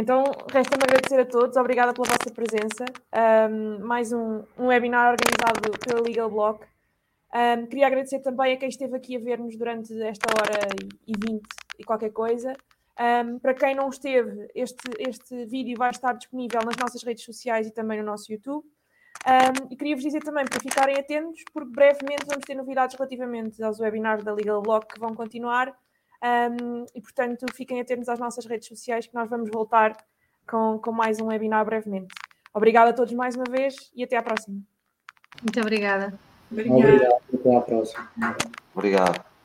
[0.00, 0.22] Então,
[0.52, 1.56] resta-me agradecer a todos.
[1.56, 2.84] Obrigada pela vossa presença.
[3.50, 6.64] Um, mais um, um webinar organizado pela Legal Block.
[7.34, 10.68] Um, queria agradecer também a quem esteve aqui a ver-nos durante esta hora
[11.04, 12.56] e vinte e qualquer coisa.
[13.42, 17.72] Para quem não esteve, este, este vídeo vai estar disponível nas nossas redes sociais e
[17.72, 18.64] também no nosso YouTube.
[19.68, 24.22] E queria-vos dizer também para ficarem atentos, porque brevemente vamos ter novidades relativamente aos webinars
[24.22, 25.76] da Legal Block que vão continuar.
[26.22, 29.96] Um, e portanto, fiquem atentos às nossas redes sociais que nós vamos voltar
[30.48, 32.14] com, com mais um webinar brevemente.
[32.52, 34.60] Obrigada a todos mais uma vez e até à próxima.
[35.42, 36.18] Muito obrigada.
[36.50, 36.78] Obrigado.
[36.78, 37.22] Obrigado.
[37.34, 38.10] Até à próxima.
[38.74, 39.37] Obrigado.